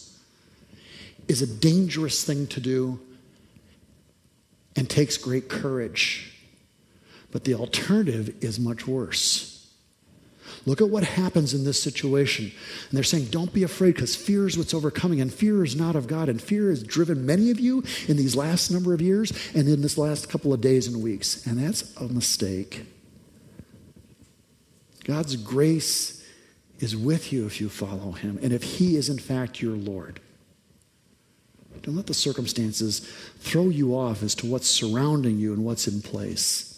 is 1.29 1.41
a 1.41 1.47
dangerous 1.47 2.23
thing 2.25 2.47
to 2.47 2.59
do 2.59 2.99
and 4.75 4.89
takes 4.89 5.15
great 5.15 5.47
courage. 5.47 6.33
But 7.31 7.43
the 7.43 7.53
alternative 7.53 8.43
is 8.43 8.59
much 8.59 8.87
worse. 8.87 9.55
Look 10.65 10.81
at 10.81 10.89
what 10.89 11.03
happens 11.03 11.53
in 11.53 11.63
this 11.63 11.81
situation. 11.81 12.45
And 12.45 12.97
they're 12.97 13.03
saying, 13.03 13.25
don't 13.25 13.53
be 13.53 13.63
afraid 13.63 13.95
because 13.95 14.15
fear 14.15 14.47
is 14.47 14.57
what's 14.57 14.73
overcoming, 14.73 15.21
and 15.21 15.31
fear 15.31 15.63
is 15.63 15.75
not 15.75 15.95
of 15.95 16.07
God. 16.07 16.27
And 16.27 16.41
fear 16.41 16.69
has 16.69 16.83
driven 16.83 17.25
many 17.25 17.51
of 17.51 17.59
you 17.59 17.83
in 18.07 18.17
these 18.17 18.35
last 18.35 18.71
number 18.71 18.93
of 18.93 19.01
years 19.01 19.31
and 19.53 19.67
in 19.67 19.81
this 19.81 19.97
last 19.97 20.29
couple 20.29 20.51
of 20.51 20.61
days 20.61 20.87
and 20.87 21.03
weeks. 21.03 21.45
And 21.45 21.57
that's 21.59 21.95
a 21.97 22.07
mistake. 22.07 22.85
God's 25.03 25.35
grace 25.35 26.25
is 26.79 26.95
with 26.95 27.31
you 27.31 27.45
if 27.45 27.61
you 27.61 27.69
follow 27.69 28.13
Him, 28.13 28.39
and 28.41 28.51
if 28.51 28.63
He 28.63 28.95
is 28.95 29.09
in 29.09 29.19
fact 29.19 29.61
your 29.61 29.75
Lord. 29.75 30.19
Don't 31.83 31.95
let 31.95 32.07
the 32.07 32.13
circumstances 32.13 32.99
throw 33.39 33.69
you 33.69 33.95
off 33.95 34.23
as 34.23 34.35
to 34.35 34.45
what's 34.45 34.69
surrounding 34.69 35.37
you 35.37 35.53
and 35.53 35.63
what's 35.63 35.87
in 35.87 36.01
place. 36.01 36.69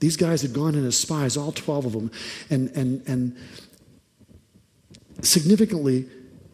These 0.00 0.16
guys 0.16 0.42
had 0.42 0.52
gone 0.52 0.74
in 0.74 0.84
as 0.84 0.96
spies, 0.96 1.36
all 1.36 1.52
12 1.52 1.86
of 1.86 1.92
them. 1.92 2.10
And, 2.50 2.70
and, 2.76 3.02
and 3.08 3.36
significantly, 5.22 6.06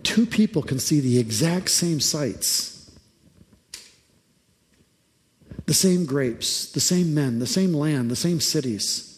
two 0.02 0.26
people 0.26 0.62
can 0.62 0.78
see 0.78 1.00
the 1.00 1.18
exact 1.18 1.70
same 1.70 2.00
sights 2.00 2.74
the 5.66 5.72
same 5.72 6.04
grapes, 6.04 6.70
the 6.72 6.80
same 6.80 7.14
men, 7.14 7.38
the 7.38 7.46
same 7.46 7.72
land, 7.72 8.10
the 8.10 8.16
same 8.16 8.38
cities. 8.38 9.13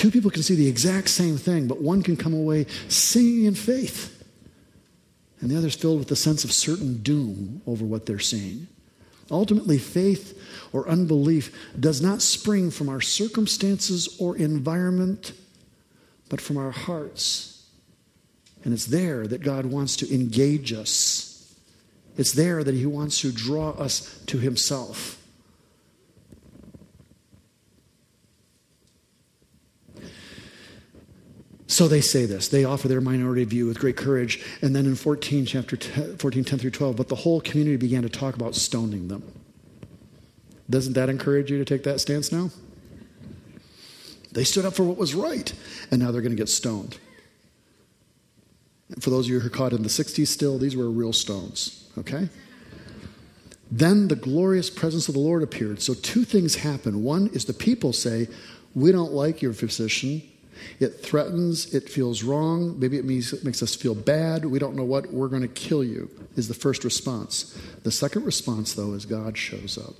Two 0.00 0.10
people 0.10 0.30
can 0.30 0.42
see 0.42 0.54
the 0.54 0.66
exact 0.66 1.10
same 1.10 1.36
thing, 1.36 1.68
but 1.68 1.82
one 1.82 2.02
can 2.02 2.16
come 2.16 2.32
away 2.32 2.64
singing 2.88 3.44
in 3.44 3.54
faith, 3.54 4.24
and 5.42 5.50
the 5.50 5.58
other 5.58 5.66
is 5.66 5.74
filled 5.74 5.98
with 5.98 6.10
a 6.10 6.16
sense 6.16 6.42
of 6.42 6.52
certain 6.52 7.02
doom 7.02 7.60
over 7.66 7.84
what 7.84 8.06
they're 8.06 8.18
seeing. 8.18 8.66
Ultimately, 9.30 9.76
faith 9.76 10.42
or 10.72 10.88
unbelief 10.88 11.54
does 11.78 12.00
not 12.00 12.22
spring 12.22 12.70
from 12.70 12.88
our 12.88 13.02
circumstances 13.02 14.16
or 14.18 14.38
environment, 14.38 15.34
but 16.30 16.40
from 16.40 16.56
our 16.56 16.70
hearts. 16.70 17.66
And 18.64 18.72
it's 18.72 18.86
there 18.86 19.26
that 19.26 19.42
God 19.42 19.66
wants 19.66 19.96
to 19.96 20.10
engage 20.14 20.72
us. 20.72 21.54
It's 22.16 22.32
there 22.32 22.64
that 22.64 22.74
He 22.74 22.86
wants 22.86 23.20
to 23.20 23.32
draw 23.32 23.72
us 23.72 24.18
to 24.28 24.38
Himself. 24.38 25.19
So 31.70 31.86
they 31.86 32.00
say 32.00 32.26
this. 32.26 32.48
They 32.48 32.64
offer 32.64 32.88
their 32.88 33.00
minority 33.00 33.44
view 33.44 33.66
with 33.66 33.78
great 33.78 33.96
courage. 33.96 34.44
And 34.60 34.74
then 34.74 34.86
in 34.86 34.96
14, 34.96 35.46
chapter 35.46 35.76
10, 35.76 36.16
14, 36.16 36.42
10 36.42 36.58
through 36.58 36.72
12, 36.72 36.96
but 36.96 37.06
the 37.06 37.14
whole 37.14 37.40
community 37.40 37.76
began 37.76 38.02
to 38.02 38.08
talk 38.08 38.34
about 38.34 38.56
stoning 38.56 39.06
them. 39.06 39.22
Doesn't 40.68 40.94
that 40.94 41.08
encourage 41.08 41.48
you 41.48 41.58
to 41.58 41.64
take 41.64 41.84
that 41.84 42.00
stance 42.00 42.32
now? 42.32 42.50
They 44.32 44.42
stood 44.42 44.64
up 44.64 44.74
for 44.74 44.82
what 44.82 44.96
was 44.96 45.14
right, 45.14 45.52
and 45.92 46.02
now 46.02 46.10
they're 46.10 46.22
going 46.22 46.32
to 46.32 46.36
get 46.36 46.48
stoned. 46.48 46.98
And 48.88 49.00
for 49.00 49.10
those 49.10 49.26
of 49.26 49.30
you 49.30 49.38
who 49.38 49.46
are 49.46 49.50
caught 49.50 49.72
in 49.72 49.84
the 49.84 49.88
60s 49.88 50.26
still, 50.26 50.58
these 50.58 50.74
were 50.74 50.90
real 50.90 51.12
stones, 51.12 51.88
okay? 51.96 52.28
Then 53.70 54.08
the 54.08 54.16
glorious 54.16 54.70
presence 54.70 55.06
of 55.06 55.14
the 55.14 55.20
Lord 55.20 55.44
appeared. 55.44 55.82
So, 55.82 55.94
two 55.94 56.24
things 56.24 56.56
happen. 56.56 57.04
One 57.04 57.28
is 57.28 57.44
the 57.44 57.54
people 57.54 57.92
say, 57.92 58.26
We 58.74 58.90
don't 58.90 59.12
like 59.12 59.40
your 59.40 59.52
physician. 59.52 60.22
It 60.78 61.02
threatens, 61.02 61.74
it 61.74 61.88
feels 61.88 62.22
wrong, 62.22 62.78
maybe 62.78 62.96
it, 62.96 63.04
makes 63.04 63.62
us 63.62 63.74
feel 63.74 63.94
bad. 63.94 64.44
We 64.44 64.58
don't 64.58 64.76
know 64.76 64.84
what, 64.84 65.12
we're 65.12 65.28
going 65.28 65.42
to 65.42 65.48
kill 65.48 65.84
you, 65.84 66.10
is 66.36 66.48
the 66.48 66.54
first 66.54 66.84
response. 66.84 67.58
The 67.82 67.90
second 67.90 68.24
response, 68.24 68.74
though, 68.74 68.94
is 68.94 69.06
God 69.06 69.36
shows 69.36 69.78
up. 69.78 69.94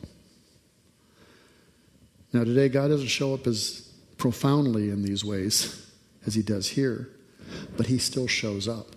Now, 2.32 2.44
today, 2.44 2.68
God 2.68 2.88
doesn't 2.88 3.08
show 3.08 3.34
up 3.34 3.46
as 3.46 3.90
profoundly 4.16 4.90
in 4.90 5.02
these 5.02 5.24
ways 5.24 5.90
as 6.26 6.34
he 6.34 6.42
does 6.42 6.68
here, 6.68 7.08
but 7.76 7.86
he 7.86 7.98
still 7.98 8.26
shows 8.26 8.68
up. 8.68 8.88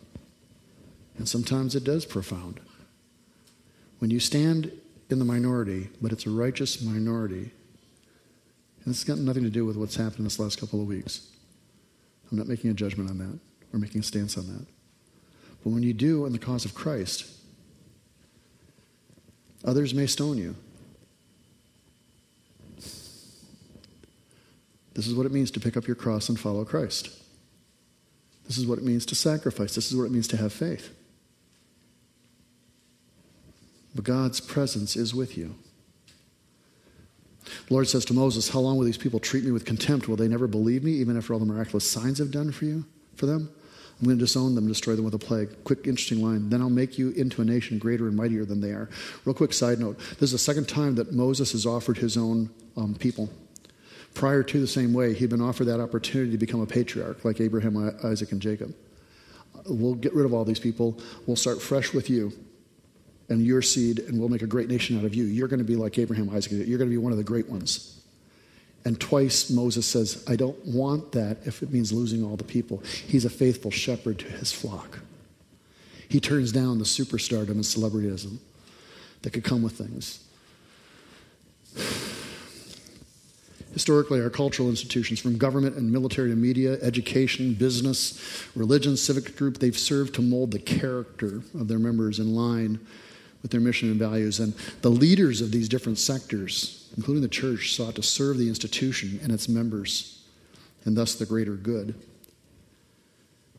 And 1.17 1.27
sometimes 1.27 1.75
it 1.75 1.83
does 1.83 2.05
profound. 2.05 2.59
When 3.99 4.11
you 4.11 4.19
stand 4.19 4.71
in 5.09 5.19
the 5.19 5.25
minority, 5.25 5.89
but 6.01 6.11
it's 6.11 6.25
a 6.25 6.29
righteous 6.29 6.81
minority, 6.81 7.51
and 8.83 8.93
it's 8.93 9.03
got 9.03 9.17
nothing 9.17 9.43
to 9.43 9.49
do 9.49 9.65
with 9.65 9.77
what's 9.77 9.95
happened 9.95 10.19
in 10.19 10.23
this 10.25 10.39
last 10.39 10.59
couple 10.59 10.81
of 10.81 10.87
weeks. 10.87 11.29
I'm 12.33 12.39
not 12.39 12.47
making 12.47 12.71
a 12.71 12.73
judgment 12.73 13.11
on 13.11 13.19
that 13.19 13.39
or 13.71 13.79
making 13.79 14.01
a 14.01 14.03
stance 14.03 14.39
on 14.39 14.47
that. 14.47 14.65
But 15.63 15.69
when 15.69 15.83
you 15.83 15.93
do 15.93 16.25
in 16.25 16.31
the 16.31 16.39
cause 16.39 16.65
of 16.65 16.73
Christ, 16.73 17.31
others 19.63 19.93
may 19.93 20.07
stone 20.07 20.39
you. 20.39 20.55
This 24.95 25.05
is 25.05 25.13
what 25.13 25.27
it 25.27 25.31
means 25.31 25.51
to 25.51 25.59
pick 25.59 25.77
up 25.77 25.85
your 25.85 25.95
cross 25.95 26.27
and 26.27 26.39
follow 26.39 26.65
Christ. 26.65 27.09
This 28.47 28.57
is 28.57 28.65
what 28.65 28.79
it 28.79 28.83
means 28.83 29.05
to 29.05 29.15
sacrifice. 29.15 29.75
This 29.75 29.91
is 29.91 29.95
what 29.95 30.05
it 30.05 30.11
means 30.11 30.27
to 30.29 30.37
have 30.37 30.51
faith. 30.51 30.89
But 33.93 34.05
God's 34.05 34.41
presence 34.41 34.95
is 34.95 35.13
with 35.13 35.37
you. 35.37 35.53
The 37.67 37.73
Lord 37.73 37.87
says 37.87 38.05
to 38.05 38.13
Moses, 38.13 38.49
How 38.49 38.59
long 38.59 38.77
will 38.77 38.85
these 38.85 38.97
people 38.97 39.19
treat 39.19 39.43
me 39.43 39.51
with 39.51 39.65
contempt? 39.65 40.07
Will 40.07 40.15
they 40.15 40.27
never 40.27 40.47
believe 40.47 40.83
me, 40.83 40.93
even 40.93 41.17
after 41.17 41.33
all 41.33 41.39
the 41.39 41.45
miraculous 41.45 41.89
signs 41.89 42.19
I've 42.21 42.31
done 42.31 42.51
for 42.51 42.65
you, 42.65 42.85
for 43.15 43.25
them? 43.25 43.49
I'm 43.99 44.05
going 44.05 44.17
to 44.17 44.25
disown 44.25 44.55
them, 44.55 44.67
destroy 44.67 44.95
them 44.95 45.05
with 45.05 45.13
a 45.13 45.19
plague. 45.19 45.63
Quick, 45.63 45.87
interesting 45.87 46.21
line. 46.21 46.49
Then 46.49 46.61
I'll 46.61 46.69
make 46.69 46.97
you 46.97 47.11
into 47.11 47.41
a 47.41 47.45
nation 47.45 47.77
greater 47.77 48.07
and 48.07 48.17
mightier 48.17 48.43
than 48.43 48.59
they 48.59 48.71
are. 48.71 48.89
Real 49.23 49.35
quick 49.35 49.53
side 49.53 49.79
note 49.79 49.97
this 50.19 50.23
is 50.23 50.31
the 50.31 50.37
second 50.39 50.67
time 50.67 50.95
that 50.95 51.13
Moses 51.13 51.51
has 51.51 51.65
offered 51.65 51.97
his 51.97 52.17
own 52.17 52.49
um, 52.75 52.95
people. 52.95 53.29
Prior 54.13 54.43
to 54.43 54.59
the 54.59 54.67
same 54.67 54.93
way, 54.93 55.13
he'd 55.13 55.29
been 55.29 55.41
offered 55.41 55.65
that 55.65 55.79
opportunity 55.79 56.31
to 56.31 56.37
become 56.37 56.61
a 56.61 56.65
patriarch 56.65 57.23
like 57.23 57.39
Abraham, 57.39 57.97
Isaac, 58.03 58.31
and 58.31 58.41
Jacob. 58.41 58.75
We'll 59.65 59.95
get 59.95 60.13
rid 60.13 60.25
of 60.25 60.33
all 60.33 60.43
these 60.43 60.59
people. 60.59 60.99
We'll 61.25 61.37
start 61.37 61.61
fresh 61.61 61.93
with 61.93 62.09
you 62.09 62.33
and 63.29 63.45
your 63.45 63.61
seed, 63.61 63.99
and 63.99 64.19
we'll 64.19 64.29
make 64.29 64.41
a 64.41 64.47
great 64.47 64.69
nation 64.69 64.97
out 64.97 65.05
of 65.05 65.15
you. 65.15 65.25
You're 65.25 65.47
going 65.47 65.59
to 65.59 65.65
be 65.65 65.75
like 65.75 65.97
Abraham, 65.97 66.29
Isaac, 66.29 66.51
you're 66.51 66.77
going 66.77 66.89
to 66.89 66.93
be 66.93 66.97
one 66.97 67.11
of 67.11 67.17
the 67.17 67.23
great 67.23 67.49
ones. 67.49 68.01
And 68.85 68.99
twice 68.99 69.49
Moses 69.49 69.85
says, 69.85 70.23
I 70.27 70.35
don't 70.35 70.57
want 70.65 71.13
that 71.13 71.37
if 71.45 71.63
it 71.63 71.71
means 71.71 71.93
losing 71.93 72.23
all 72.23 72.35
the 72.35 72.43
people. 72.43 72.83
He's 73.07 73.23
a 73.23 73.29
faithful 73.29 73.71
shepherd 73.71 74.19
to 74.19 74.25
his 74.25 74.51
flock. 74.51 74.99
He 76.09 76.19
turns 76.19 76.51
down 76.51 76.79
the 76.79 76.83
superstardom 76.83 77.51
and 77.51 77.61
celebrityism 77.61 78.37
that 79.21 79.31
could 79.31 79.43
come 79.43 79.63
with 79.63 79.73
things. 79.73 80.19
Historically, 83.71 84.21
our 84.21 84.29
cultural 84.29 84.69
institutions, 84.69 85.19
from 85.19 85.37
government 85.37 85.75
and 85.75 85.91
military 85.91 86.29
to 86.29 86.35
media, 86.35 86.73
education, 86.81 87.53
business, 87.53 88.45
religion, 88.55 88.95
civic 88.95 89.35
group, 89.35 89.57
they've 89.57 89.77
served 89.77 90.13
to 90.13 90.21
mold 90.21 90.51
the 90.51 90.59
character 90.59 91.41
of 91.55 91.67
their 91.67 91.79
members 91.79 92.19
in 92.19 92.35
line 92.35 92.79
with 93.43 93.51
their 93.51 93.61
mission 93.61 93.91
and 93.91 93.99
values. 93.99 94.39
And 94.39 94.55
the 94.81 94.89
leaders 94.89 95.41
of 95.41 95.51
these 95.51 95.69
different 95.69 95.99
sectors, 95.99 96.91
including 96.97 97.21
the 97.21 97.29
church, 97.29 97.75
sought 97.75 97.95
to 97.95 98.03
serve 98.03 98.39
the 98.39 98.47
institution 98.47 99.19
and 99.21 99.31
its 99.31 99.47
members, 99.47 100.23
and 100.85 100.97
thus 100.97 101.13
the 101.13 101.27
greater 101.27 101.53
good. 101.53 101.93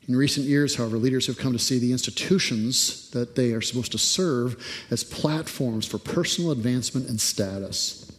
In 0.09 0.17
recent 0.17 0.47
years, 0.47 0.75
however, 0.77 0.99
leaders 0.99 1.27
have 1.29 1.39
come 1.39 1.53
to 1.53 1.59
see 1.59 1.79
the 1.79 1.93
institutions 1.93 3.11
that 3.11 3.37
they 3.37 3.53
are 3.53 3.63
supposed 3.63 3.93
to 3.93 3.99
serve 3.99 4.63
as 4.91 5.03
platforms 5.05 5.87
for 5.87 5.99
personal 5.99 6.51
advancement 6.51 7.09
and 7.09 7.19
status. 7.19 8.11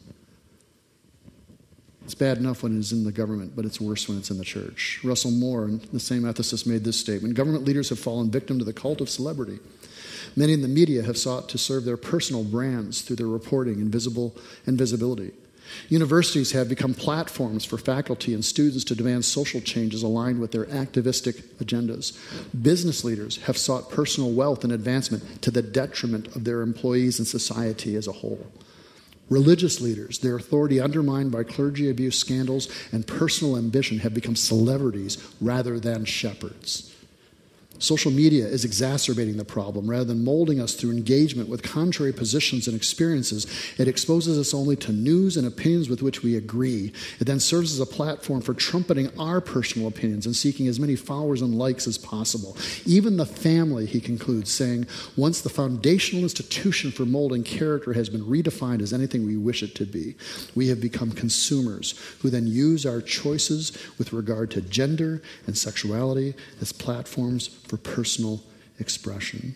It's 2.04 2.15
bad 2.15 2.38
enough 2.38 2.63
when 2.63 2.78
it's 2.78 2.91
in 2.91 3.04
the 3.04 3.12
government, 3.12 3.56
but 3.56 3.65
it's 3.65 3.82
worse 3.82 4.08
when 4.08 4.17
it's 4.17 4.30
in 4.30 4.38
the 4.38 4.43
church. 4.43 4.99
Russell 5.04 5.32
Moore, 5.32 5.65
in 5.65 5.82
the 5.91 5.99
same 5.99 6.21
ethicist, 6.21 6.67
made 6.67 6.84
this 6.84 6.99
statement 6.99 7.34
Government 7.34 7.65
leaders 7.65 7.89
have 7.89 7.99
fallen 7.99 8.30
victim 8.30 8.60
to 8.60 8.65
the 8.65 8.73
cult 8.73 9.01
of 9.01 9.10
celebrity. 9.10 9.60
Many 10.36 10.54
in 10.54 10.62
the 10.62 10.67
media 10.67 11.04
have 11.04 11.17
sought 11.17 11.48
to 11.50 11.58
serve 11.58 11.86
their 11.86 11.98
personal 11.98 12.43
brands 12.43 13.02
through 13.02 13.15
their 13.15 13.28
reporting 13.28 13.76
and, 13.76 13.91
visible, 13.91 14.36
and 14.65 14.78
visibility. 14.78 15.32
Universities 15.89 16.52
have 16.52 16.69
become 16.69 16.93
platforms 16.93 17.65
for 17.65 17.78
faculty 17.78 18.34
and 18.34 18.45
students 18.45 18.84
to 18.86 18.95
demand 18.95 19.26
social 19.26 19.62
changes 19.62 20.04
aligned 20.04 20.39
with 20.39 20.52
their 20.52 20.69
activistic 20.69 21.38
agendas. 21.58 22.17
Business 22.62 23.04
leaders 23.04 23.38
have 23.43 23.58
sought 23.58 23.89
personal 23.89 24.32
wealth 24.32 24.63
and 24.63 24.74
advancement 24.74 25.41
to 25.41 25.52
the 25.52 25.62
detriment 25.62 26.36
of 26.36 26.43
their 26.43 26.62
employees 26.62 27.19
and 27.19 27.28
society 27.28 27.95
as 27.95 28.08
a 28.08 28.12
whole. 28.12 28.45
Religious 29.30 29.82
leaders, 29.82 30.19
their 30.19 30.36
authority 30.36 30.80
undermined 30.80 31.32
by 31.32 31.43
clergy 31.43 31.89
abuse 31.89 32.17
scandals 32.17 32.69
and 32.91 33.08
personal 33.08 33.58
ambition, 33.58 34.00
have 34.00 34.13
become 34.13 34.36
celebrities 34.36 35.17
rather 35.41 35.80
than 35.80 36.06
shepherds. 36.06 36.94
Social 37.77 38.11
media 38.11 38.45
is 38.47 38.63
exacerbating 38.63 39.35
the 39.35 39.43
problem. 39.43 39.89
Rather 39.89 40.05
than 40.05 40.23
molding 40.23 40.61
us 40.61 40.75
through 40.75 40.91
engagement 40.91 41.49
with 41.49 41.61
contrary 41.61 42.13
positions 42.13 42.67
and 42.67 42.75
experiences, 42.75 43.45
it 43.77 43.88
exposes 43.88 44.38
us 44.38 44.53
only 44.53 44.77
to 44.77 44.93
news 44.93 45.35
and 45.35 45.45
opinions 45.45 45.89
with 45.89 46.01
which 46.01 46.23
we 46.23 46.38
agree. 46.38 46.93
It 47.19 47.25
then 47.25 47.39
serves 47.39 47.73
as 47.73 47.79
a 47.81 47.85
platform 47.85 48.41
for 48.41 48.53
trumpeting 48.53 49.09
our 49.19 49.41
personal 49.41 49.89
opinions 49.89 50.25
and 50.25 50.35
seeking 50.35 50.67
as 50.67 50.79
many 50.79 50.95
followers 50.95 51.41
and 51.41 51.57
likes 51.57 51.85
as 51.85 51.97
possible. 51.97 52.55
Even 52.85 53.17
the 53.17 53.25
family, 53.25 53.85
he 53.85 53.99
concludes, 53.99 54.51
saying, 54.51 54.88
once 55.17 55.41
the 55.41 55.49
foundational 55.49 56.23
institution 56.23 56.91
for 56.91 57.05
molding 57.05 57.43
character 57.43 57.91
has 57.91 58.07
been 58.07 58.23
redefined 58.23 58.81
as 58.81 58.93
anything 58.93 59.25
we 59.25 59.35
wish 59.35 59.61
it 59.61 59.75
to 59.75 59.85
be, 59.85 60.15
we 60.55 60.69
have 60.69 60.79
become 60.79 61.11
consumers 61.11 61.99
who 62.19 62.29
then 62.29 62.47
use 62.47 62.85
our 62.85 63.01
choices 63.01 63.77
with 63.97 64.13
regard 64.13 64.49
to 64.51 64.61
gender 64.61 65.21
and 65.45 65.57
sexuality 65.57 66.33
as 66.61 66.71
platforms 66.71 67.49
for 67.67 67.78
personal 67.78 68.43
expression. 68.80 69.56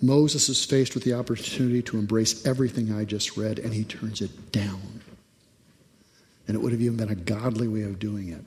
Moses 0.00 0.48
is 0.48 0.64
faced 0.64 0.94
with 0.94 1.04
the 1.04 1.14
opportunity 1.14 1.80
to 1.82 1.96
embrace 1.96 2.44
everything 2.44 2.92
I 2.92 3.04
just 3.04 3.36
read, 3.36 3.60
and 3.60 3.72
he 3.72 3.84
turns 3.84 4.20
it 4.20 4.50
down. 4.50 5.00
And 6.48 6.56
it 6.56 6.60
would 6.60 6.72
have 6.72 6.82
even 6.82 6.96
been 6.96 7.10
a 7.10 7.14
godly 7.14 7.68
way 7.68 7.82
of 7.82 8.00
doing 8.00 8.28
it. 8.28 8.44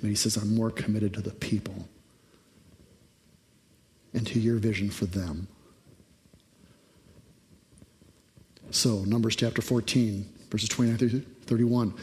But 0.00 0.08
he 0.08 0.14
says, 0.14 0.36
I'm 0.36 0.54
more 0.54 0.70
committed 0.70 1.12
to 1.14 1.20
the 1.20 1.30
people 1.30 1.88
and 4.14 4.26
to 4.28 4.40
your 4.40 4.56
vision 4.56 4.88
for 4.88 5.04
them. 5.04 5.46
So, 8.70 9.04
Numbers 9.04 9.36
chapter 9.36 9.60
14, 9.60 10.26
verses 10.50 10.70
29 10.70 10.96
through 10.96 11.20
31. 11.46 11.94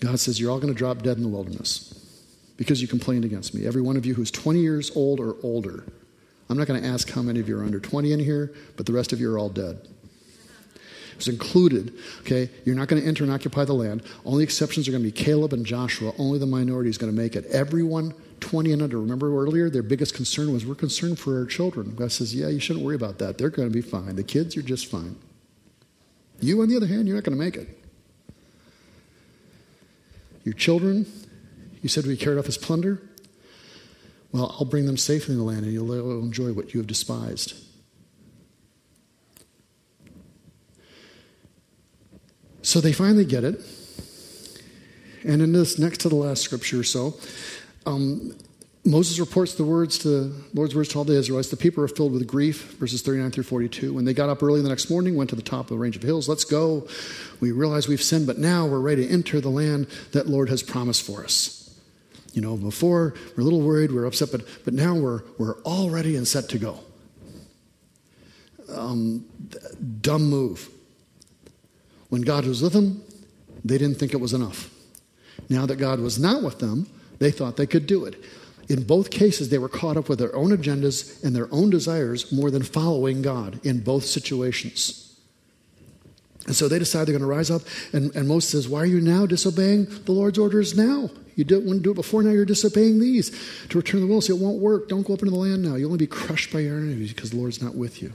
God 0.00 0.20
says, 0.20 0.38
You're 0.38 0.50
all 0.50 0.60
going 0.60 0.72
to 0.72 0.78
drop 0.78 1.02
dead 1.02 1.16
in 1.16 1.22
the 1.22 1.28
wilderness 1.28 2.00
because 2.60 2.82
you 2.82 2.86
complained 2.86 3.24
against 3.24 3.54
me. 3.54 3.66
Every 3.66 3.80
one 3.80 3.96
of 3.96 4.04
you 4.04 4.12
who's 4.12 4.30
20 4.30 4.60
years 4.60 4.94
old 4.94 5.18
or 5.18 5.34
older. 5.42 5.82
I'm 6.50 6.58
not 6.58 6.66
going 6.66 6.82
to 6.82 6.86
ask 6.86 7.08
how 7.08 7.22
many 7.22 7.40
of 7.40 7.48
you 7.48 7.58
are 7.58 7.64
under 7.64 7.80
20 7.80 8.12
in 8.12 8.20
here, 8.20 8.52
but 8.76 8.84
the 8.84 8.92
rest 8.92 9.14
of 9.14 9.18
you 9.18 9.32
are 9.32 9.38
all 9.38 9.48
dead. 9.48 9.88
It's 11.16 11.26
included, 11.26 11.94
okay? 12.20 12.50
You're 12.66 12.74
not 12.74 12.88
going 12.88 13.00
to 13.00 13.08
enter 13.08 13.24
and 13.24 13.32
occupy 13.32 13.64
the 13.64 13.72
land. 13.72 14.02
Only 14.26 14.44
exceptions 14.44 14.86
are 14.86 14.90
going 14.90 15.02
to 15.02 15.10
be 15.10 15.24
Caleb 15.24 15.54
and 15.54 15.64
Joshua. 15.64 16.12
Only 16.18 16.38
the 16.38 16.44
minority 16.44 16.90
is 16.90 16.98
going 16.98 17.10
to 17.10 17.18
make 17.18 17.34
it. 17.34 17.46
Everyone 17.46 18.12
20 18.40 18.74
and 18.74 18.82
under. 18.82 19.00
Remember 19.00 19.34
earlier, 19.42 19.70
their 19.70 19.82
biggest 19.82 20.12
concern 20.12 20.52
was 20.52 20.66
we're 20.66 20.74
concerned 20.74 21.18
for 21.18 21.38
our 21.38 21.46
children. 21.46 21.94
God 21.94 22.12
says, 22.12 22.34
yeah, 22.34 22.48
you 22.48 22.60
shouldn't 22.60 22.84
worry 22.84 22.94
about 22.94 23.18
that. 23.20 23.38
They're 23.38 23.48
going 23.48 23.68
to 23.68 23.74
be 23.74 23.80
fine. 23.80 24.16
The 24.16 24.22
kids 24.22 24.54
are 24.58 24.62
just 24.62 24.90
fine. 24.90 25.16
You, 26.40 26.60
on 26.60 26.68
the 26.68 26.76
other 26.76 26.86
hand, 26.86 27.08
you're 27.08 27.16
not 27.16 27.24
going 27.24 27.38
to 27.38 27.42
make 27.42 27.56
it. 27.56 27.78
Your 30.44 30.54
children, 30.54 31.06
you 31.82 31.88
said 31.88 32.06
we 32.06 32.16
carried 32.16 32.38
off 32.38 32.46
his 32.46 32.58
plunder? 32.58 33.02
Well, 34.32 34.54
I'll 34.58 34.66
bring 34.66 34.86
them 34.86 34.96
safely 34.96 35.34
in 35.34 35.38
the 35.38 35.44
land, 35.44 35.64
and 35.64 35.72
you'll 35.72 36.22
enjoy 36.22 36.52
what 36.52 36.72
you 36.72 36.80
have 36.80 36.86
despised. 36.86 37.54
So 42.62 42.80
they 42.80 42.92
finally 42.92 43.24
get 43.24 43.42
it. 43.42 43.60
And 45.24 45.42
in 45.42 45.52
this 45.52 45.78
next 45.78 45.98
to 46.02 46.08
the 46.08 46.14
last 46.14 46.42
scripture 46.42 46.80
or 46.80 46.84
so, 46.84 47.14
um, 47.86 48.36
Moses 48.84 49.18
reports 49.18 49.54
the 49.54 49.64
words 49.64 49.98
to 49.98 50.08
the 50.08 50.34
Lord's 50.54 50.74
words 50.74 50.88
to 50.90 50.98
all 50.98 51.04
the 51.04 51.18
Israelites. 51.18 51.48
The 51.48 51.56
people 51.56 51.84
are 51.84 51.88
filled 51.88 52.12
with 52.12 52.26
grief, 52.26 52.76
verses 52.78 53.02
39 53.02 53.30
through 53.30 53.44
42. 53.44 53.92
When 53.92 54.04
they 54.04 54.14
got 54.14 54.30
up 54.30 54.42
early 54.42 54.62
the 54.62 54.68
next 54.68 54.88
morning, 54.88 55.16
went 55.16 55.30
to 55.30 55.36
the 55.36 55.42
top 55.42 55.66
of 55.66 55.68
the 55.68 55.78
range 55.78 55.96
of 55.96 56.02
hills. 56.02 56.28
Let's 56.28 56.44
go. 56.44 56.86
We 57.40 57.52
realize 57.52 57.88
we've 57.88 58.02
sinned, 58.02 58.26
but 58.26 58.38
now 58.38 58.66
we're 58.66 58.80
ready 58.80 59.06
to 59.06 59.12
enter 59.12 59.40
the 59.40 59.50
land 59.50 59.86
that 60.12 60.28
Lord 60.28 60.48
has 60.48 60.62
promised 60.62 61.02
for 61.02 61.22
us. 61.22 61.69
You 62.32 62.42
know, 62.42 62.56
before 62.56 63.14
we're 63.36 63.42
a 63.42 63.44
little 63.44 63.60
worried, 63.60 63.92
we're 63.92 64.06
upset, 64.06 64.30
but, 64.30 64.42
but 64.64 64.74
now 64.74 64.94
we're, 64.94 65.22
we're 65.38 65.58
all 65.62 65.90
ready 65.90 66.16
and 66.16 66.26
set 66.26 66.48
to 66.50 66.58
go. 66.58 66.78
Um, 68.72 69.24
dumb 70.00 70.30
move. 70.30 70.68
When 72.08 72.22
God 72.22 72.44
was 72.44 72.62
with 72.62 72.72
them, 72.72 73.02
they 73.64 73.78
didn't 73.78 73.98
think 73.98 74.14
it 74.14 74.20
was 74.20 74.32
enough. 74.32 74.70
Now 75.48 75.66
that 75.66 75.76
God 75.76 76.00
was 76.00 76.18
not 76.18 76.42
with 76.42 76.60
them, 76.60 76.88
they 77.18 77.30
thought 77.30 77.56
they 77.56 77.66
could 77.66 77.86
do 77.86 78.04
it. 78.04 78.22
In 78.68 78.84
both 78.84 79.10
cases, 79.10 79.48
they 79.48 79.58
were 79.58 79.68
caught 79.68 79.96
up 79.96 80.08
with 80.08 80.20
their 80.20 80.34
own 80.36 80.50
agendas 80.50 81.22
and 81.24 81.34
their 81.34 81.52
own 81.52 81.70
desires 81.70 82.30
more 82.30 82.52
than 82.52 82.62
following 82.62 83.20
God 83.22 83.58
in 83.64 83.80
both 83.80 84.04
situations. 84.04 85.09
And 86.50 86.56
so 86.56 86.66
they 86.66 86.80
decide 86.80 87.06
they're 87.06 87.12
going 87.12 87.20
to 87.20 87.28
rise 87.28 87.48
up. 87.48 87.62
And, 87.92 88.12
and 88.16 88.26
Moses 88.26 88.50
says, 88.50 88.68
Why 88.68 88.80
are 88.80 88.84
you 88.84 89.00
now 89.00 89.24
disobeying 89.24 89.84
the 89.84 90.10
Lord's 90.10 90.36
orders 90.36 90.76
now? 90.76 91.08
You 91.36 91.44
didn't 91.44 91.66
want 91.66 91.78
to 91.78 91.82
do 91.84 91.92
it 91.92 91.94
before, 91.94 92.24
now 92.24 92.30
you're 92.30 92.44
disobeying 92.44 92.98
these. 92.98 93.30
To 93.68 93.78
return 93.78 94.00
the 94.00 94.08
will, 94.08 94.20
say 94.20 94.34
it 94.34 94.40
won't 94.40 94.58
work. 94.58 94.88
Don't 94.88 95.06
go 95.06 95.14
up 95.14 95.20
into 95.20 95.30
the 95.30 95.38
land 95.38 95.62
now. 95.62 95.76
You'll 95.76 95.92
only 95.92 95.98
be 95.98 96.08
crushed 96.08 96.52
by 96.52 96.58
your 96.58 96.76
enemies 96.76 97.12
because 97.12 97.30
the 97.30 97.36
Lord's 97.36 97.62
not 97.62 97.76
with 97.76 98.02
you. 98.02 98.14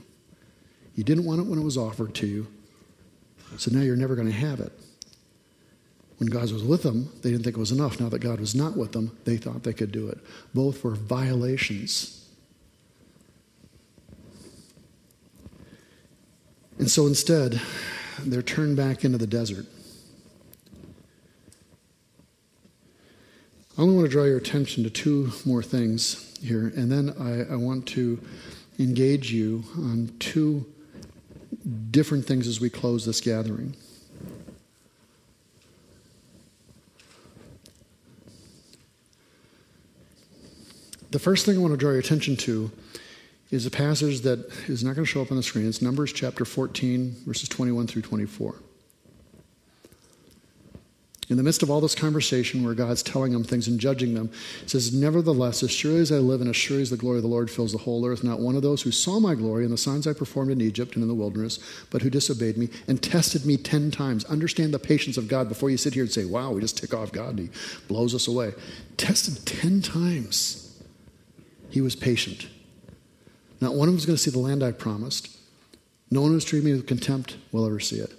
You 0.95 1.05
didn't 1.05 1.23
want 1.23 1.39
it 1.39 1.47
when 1.47 1.57
it 1.57 1.63
was 1.63 1.77
offered 1.77 2.13
to 2.15 2.27
you. 2.27 2.47
So 3.55 3.71
now 3.71 3.79
you're 3.79 3.95
never 3.95 4.15
going 4.15 4.27
to 4.27 4.33
have 4.33 4.59
it. 4.59 4.73
When 6.17 6.27
God 6.29 6.51
was 6.51 6.61
with 6.61 6.83
them, 6.83 7.09
they 7.21 7.31
didn't 7.31 7.45
think 7.45 7.55
it 7.55 7.59
was 7.61 7.71
enough. 7.71 8.01
Now 8.01 8.09
that 8.09 8.19
God 8.19 8.41
was 8.41 8.53
not 8.53 8.75
with 8.75 8.91
them, 8.91 9.17
they 9.23 9.37
thought 9.37 9.63
they 9.63 9.71
could 9.71 9.93
do 9.93 10.09
it. 10.09 10.17
Both 10.53 10.83
were 10.83 10.91
violations. 10.91 12.27
And 16.77 16.91
so 16.91 17.07
instead, 17.07 17.61
they're 18.23 18.41
turned 18.41 18.77
back 18.77 19.03
into 19.03 19.17
the 19.17 19.27
desert. 19.27 19.65
I 23.77 23.81
only 23.81 23.95
want 23.95 24.05
to 24.05 24.11
draw 24.11 24.23
your 24.23 24.37
attention 24.37 24.83
to 24.85 24.89
two 24.89 25.31
more 25.45 25.61
things 25.61 26.33
here, 26.41 26.71
and 26.75 26.89
then 26.91 27.13
I, 27.19 27.53
I 27.53 27.55
want 27.57 27.85
to 27.87 28.21
engage 28.79 29.33
you 29.33 29.63
on 29.75 30.11
two 30.19 30.65
different 31.91 32.25
things 32.25 32.47
as 32.47 32.61
we 32.61 32.69
close 32.69 33.05
this 33.05 33.19
gathering. 33.19 33.75
The 41.11 41.19
first 41.19 41.45
thing 41.45 41.57
I 41.57 41.59
want 41.59 41.71
to 41.71 41.77
draw 41.77 41.91
your 41.91 41.99
attention 41.99 42.35
to 42.37 42.71
is 43.55 43.65
a 43.65 43.71
passage 43.71 44.21
that 44.21 44.51
is 44.67 44.83
not 44.83 44.95
going 44.95 45.05
to 45.05 45.11
show 45.11 45.21
up 45.21 45.31
on 45.31 45.37
the 45.37 45.43
screen. 45.43 45.67
It's 45.67 45.81
Numbers 45.81 46.11
chapter 46.11 46.43
14, 46.43 47.15
verses 47.25 47.47
21 47.49 47.87
through 47.87 48.01
24. 48.01 48.55
In 51.27 51.37
the 51.37 51.43
midst 51.43 51.63
of 51.63 51.71
all 51.71 51.81
this 51.81 51.95
conversation 51.95 52.63
where 52.63 52.75
God's 52.75 53.01
telling 53.01 53.31
them 53.31 53.43
things 53.43 53.67
and 53.67 53.79
judging 53.79 54.13
them, 54.13 54.29
it 54.61 54.69
says, 54.69 54.93
Nevertheless, 54.93 55.63
as 55.63 55.71
surely 55.71 56.01
as 56.01 56.11
I 56.11 56.17
live 56.17 56.41
and 56.41 56.49
as 56.49 56.55
surely 56.55 56.83
as 56.83 56.91
the 56.91 56.97
glory 56.97 57.17
of 57.17 57.23
the 57.23 57.29
Lord 57.29 57.49
fills 57.49 57.71
the 57.71 57.79
whole 57.79 58.05
earth, 58.05 58.23
not 58.23 58.41
one 58.41 58.55
of 58.55 58.61
those 58.61 58.83
who 58.83 58.91
saw 58.91 59.19
my 59.19 59.33
glory 59.33 59.63
and 59.63 59.73
the 59.73 59.77
signs 59.77 60.05
I 60.05 60.13
performed 60.13 60.51
in 60.51 60.61
Egypt 60.61 60.93
and 60.93 61.01
in 61.01 61.07
the 61.07 61.15
wilderness, 61.15 61.57
but 61.89 62.03
who 62.03 62.11
disobeyed 62.11 62.57
me 62.57 62.69
and 62.87 63.01
tested 63.01 63.43
me 63.43 63.57
ten 63.57 63.89
times. 63.89 64.25
Understand 64.25 64.71
the 64.71 64.79
patience 64.79 65.17
of 65.17 65.27
God 65.27 65.49
before 65.49 65.71
you 65.71 65.77
sit 65.77 65.95
here 65.95 66.03
and 66.03 66.11
say, 66.11 66.25
Wow, 66.25 66.51
we 66.51 66.61
just 66.61 66.77
tick 66.77 66.93
off 66.93 67.11
God 67.11 67.29
and 67.29 67.39
he 67.39 67.49
blows 67.87 68.13
us 68.13 68.27
away. 68.27 68.53
Tested 68.97 69.45
ten 69.47 69.81
times. 69.81 70.61
He 71.71 71.81
was 71.81 71.95
patient. 71.95 72.47
Not 73.61 73.75
one 73.75 73.87
of 73.87 73.93
them 73.93 73.99
is 73.99 74.05
going 74.05 74.17
to 74.17 74.21
see 74.21 74.31
the 74.31 74.39
land 74.39 74.63
I 74.63 74.71
promised. 74.71 75.35
No 76.11 76.21
one 76.21 76.31
who's 76.31 76.45
treated 76.45 76.65
me 76.65 76.73
with 76.73 76.87
contempt 76.87 77.37
will 77.51 77.65
ever 77.65 77.79
see 77.79 77.97
it. 77.97 78.13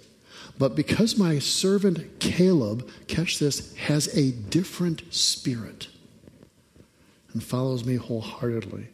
But 0.57 0.75
because 0.75 1.17
my 1.17 1.39
servant 1.39 2.19
Caleb, 2.19 2.89
catch 3.07 3.39
this, 3.39 3.75
has 3.75 4.07
a 4.15 4.31
different 4.31 5.03
spirit 5.13 5.87
and 7.33 7.43
follows 7.43 7.85
me 7.85 7.95
wholeheartedly, 7.95 8.87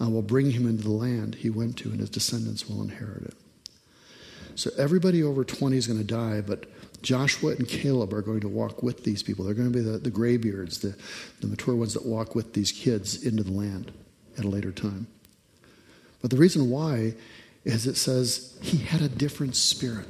I 0.00 0.08
will 0.08 0.22
bring 0.22 0.52
him 0.52 0.66
into 0.66 0.82
the 0.82 0.90
land 0.90 1.34
he 1.34 1.50
went 1.50 1.76
to, 1.78 1.90
and 1.90 2.00
his 2.00 2.08
descendants 2.08 2.68
will 2.68 2.80
inherit 2.80 3.24
it. 3.24 3.34
So 4.54 4.70
everybody 4.78 5.22
over 5.22 5.44
20 5.44 5.76
is 5.76 5.86
going 5.86 5.98
to 5.98 6.04
die, 6.04 6.40
but 6.40 6.64
Joshua 7.02 7.52
and 7.52 7.68
Caleb 7.68 8.12
are 8.12 8.22
going 8.22 8.40
to 8.40 8.48
walk 8.48 8.82
with 8.82 9.04
these 9.04 9.22
people. 9.22 9.44
They're 9.44 9.54
going 9.54 9.72
to 9.72 9.78
be 9.78 9.84
the, 9.84 9.98
the 9.98 10.10
graybeards, 10.10 10.80
the, 10.80 10.96
the 11.40 11.46
mature 11.46 11.74
ones 11.74 11.94
that 11.94 12.04
walk 12.04 12.34
with 12.34 12.54
these 12.54 12.72
kids 12.72 13.22
into 13.24 13.42
the 13.42 13.52
land 13.52 13.92
at 14.38 14.44
a 14.44 14.48
later 14.48 14.72
time. 14.72 15.06
But 16.20 16.30
the 16.30 16.36
reason 16.36 16.70
why 16.70 17.14
is 17.64 17.86
it 17.86 17.96
says 17.96 18.58
he 18.62 18.78
had 18.78 19.02
a 19.02 19.08
different 19.08 19.56
spirit. 19.56 20.08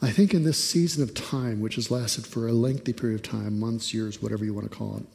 I 0.00 0.10
think 0.10 0.32
in 0.32 0.44
this 0.44 0.62
season 0.62 1.02
of 1.02 1.12
time, 1.12 1.60
which 1.60 1.74
has 1.74 1.90
lasted 1.90 2.26
for 2.26 2.46
a 2.46 2.52
lengthy 2.52 2.92
period 2.92 3.16
of 3.16 3.22
time 3.22 3.58
months, 3.58 3.92
years, 3.92 4.22
whatever 4.22 4.44
you 4.44 4.54
want 4.54 4.70
to 4.70 4.76
call 4.76 4.96
it 4.96 5.06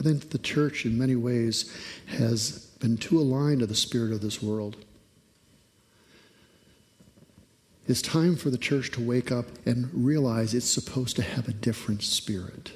I 0.00 0.02
think 0.02 0.30
the 0.30 0.38
church, 0.38 0.86
in 0.86 0.96
many 0.96 1.14
ways, 1.14 1.70
has 2.06 2.66
been 2.80 2.96
too 2.96 3.20
aligned 3.20 3.60
to 3.60 3.66
the 3.66 3.74
spirit 3.74 4.12
of 4.12 4.22
this 4.22 4.42
world. 4.42 4.76
It's 7.86 8.00
time 8.00 8.36
for 8.36 8.48
the 8.48 8.56
church 8.56 8.90
to 8.92 9.02
wake 9.02 9.30
up 9.30 9.46
and 9.66 9.90
realize 9.92 10.54
it's 10.54 10.70
supposed 10.70 11.16
to 11.16 11.22
have 11.22 11.48
a 11.48 11.52
different 11.52 12.02
spirit. 12.02 12.72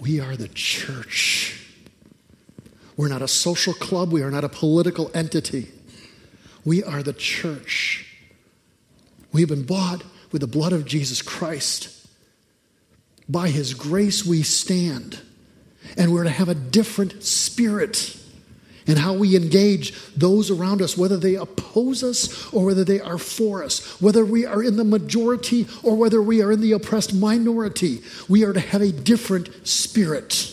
We 0.00 0.20
are 0.20 0.36
the 0.36 0.48
church. 0.48 1.64
We're 2.96 3.08
not 3.08 3.22
a 3.22 3.28
social 3.28 3.74
club. 3.74 4.12
We 4.12 4.22
are 4.22 4.30
not 4.30 4.44
a 4.44 4.48
political 4.48 5.10
entity. 5.14 5.70
We 6.64 6.82
are 6.82 7.02
the 7.02 7.12
church. 7.12 8.06
We've 9.32 9.48
been 9.48 9.64
bought 9.64 10.02
with 10.32 10.40
the 10.40 10.46
blood 10.46 10.72
of 10.72 10.84
Jesus 10.84 11.22
Christ. 11.22 12.06
By 13.28 13.48
his 13.48 13.74
grace 13.74 14.24
we 14.24 14.42
stand. 14.42 15.20
And 15.96 16.12
we're 16.12 16.24
to 16.24 16.30
have 16.30 16.48
a 16.48 16.54
different 16.54 17.22
spirit 17.22 18.18
in 18.86 18.96
how 18.96 19.14
we 19.14 19.36
engage 19.36 19.92
those 20.14 20.50
around 20.50 20.80
us, 20.80 20.96
whether 20.96 21.16
they 21.16 21.34
oppose 21.34 22.02
us 22.02 22.52
or 22.52 22.64
whether 22.64 22.84
they 22.84 23.00
are 23.00 23.18
for 23.18 23.62
us, 23.62 24.00
whether 24.00 24.24
we 24.24 24.46
are 24.46 24.62
in 24.62 24.76
the 24.76 24.84
majority 24.84 25.66
or 25.82 25.96
whether 25.96 26.22
we 26.22 26.42
are 26.42 26.52
in 26.52 26.60
the 26.60 26.72
oppressed 26.72 27.14
minority. 27.14 28.00
We 28.28 28.44
are 28.44 28.52
to 28.52 28.60
have 28.60 28.82
a 28.82 28.92
different 28.92 29.66
spirit. 29.66 30.52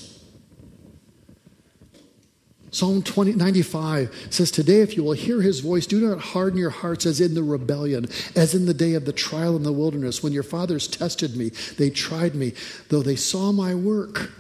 Psalm 2.74 3.04
20, 3.04 3.34
95 3.34 4.28
says, 4.32 4.50
Today, 4.50 4.82
if 4.82 4.98
you 4.98 5.04
will 5.04 5.14
hear 5.14 5.44
his 5.44 5.60
voice, 5.60 5.86
do 5.86 6.10
not 6.10 6.20
harden 6.20 6.58
your 6.58 6.72
hearts 6.72 7.06
as 7.06 7.22
in 7.22 7.36
the 7.36 7.44
rebellion, 7.44 8.08
as 8.36 8.56
in 8.56 8.66
the 8.66 8.74
day 8.74 8.96
of 8.96 9.06
the 9.06 9.14
trial 9.14 9.56
in 9.56 9.62
the 9.62 9.72
wilderness, 9.72 10.24
when 10.24 10.34
your 10.34 10.42
fathers 10.42 10.88
tested 10.88 11.38
me. 11.38 11.50
They 11.78 11.92
tried 11.92 12.34
me, 12.34 12.54
though 12.90 13.04
they 13.04 13.16
saw 13.16 13.52
my 13.52 13.76
work. 13.76 14.32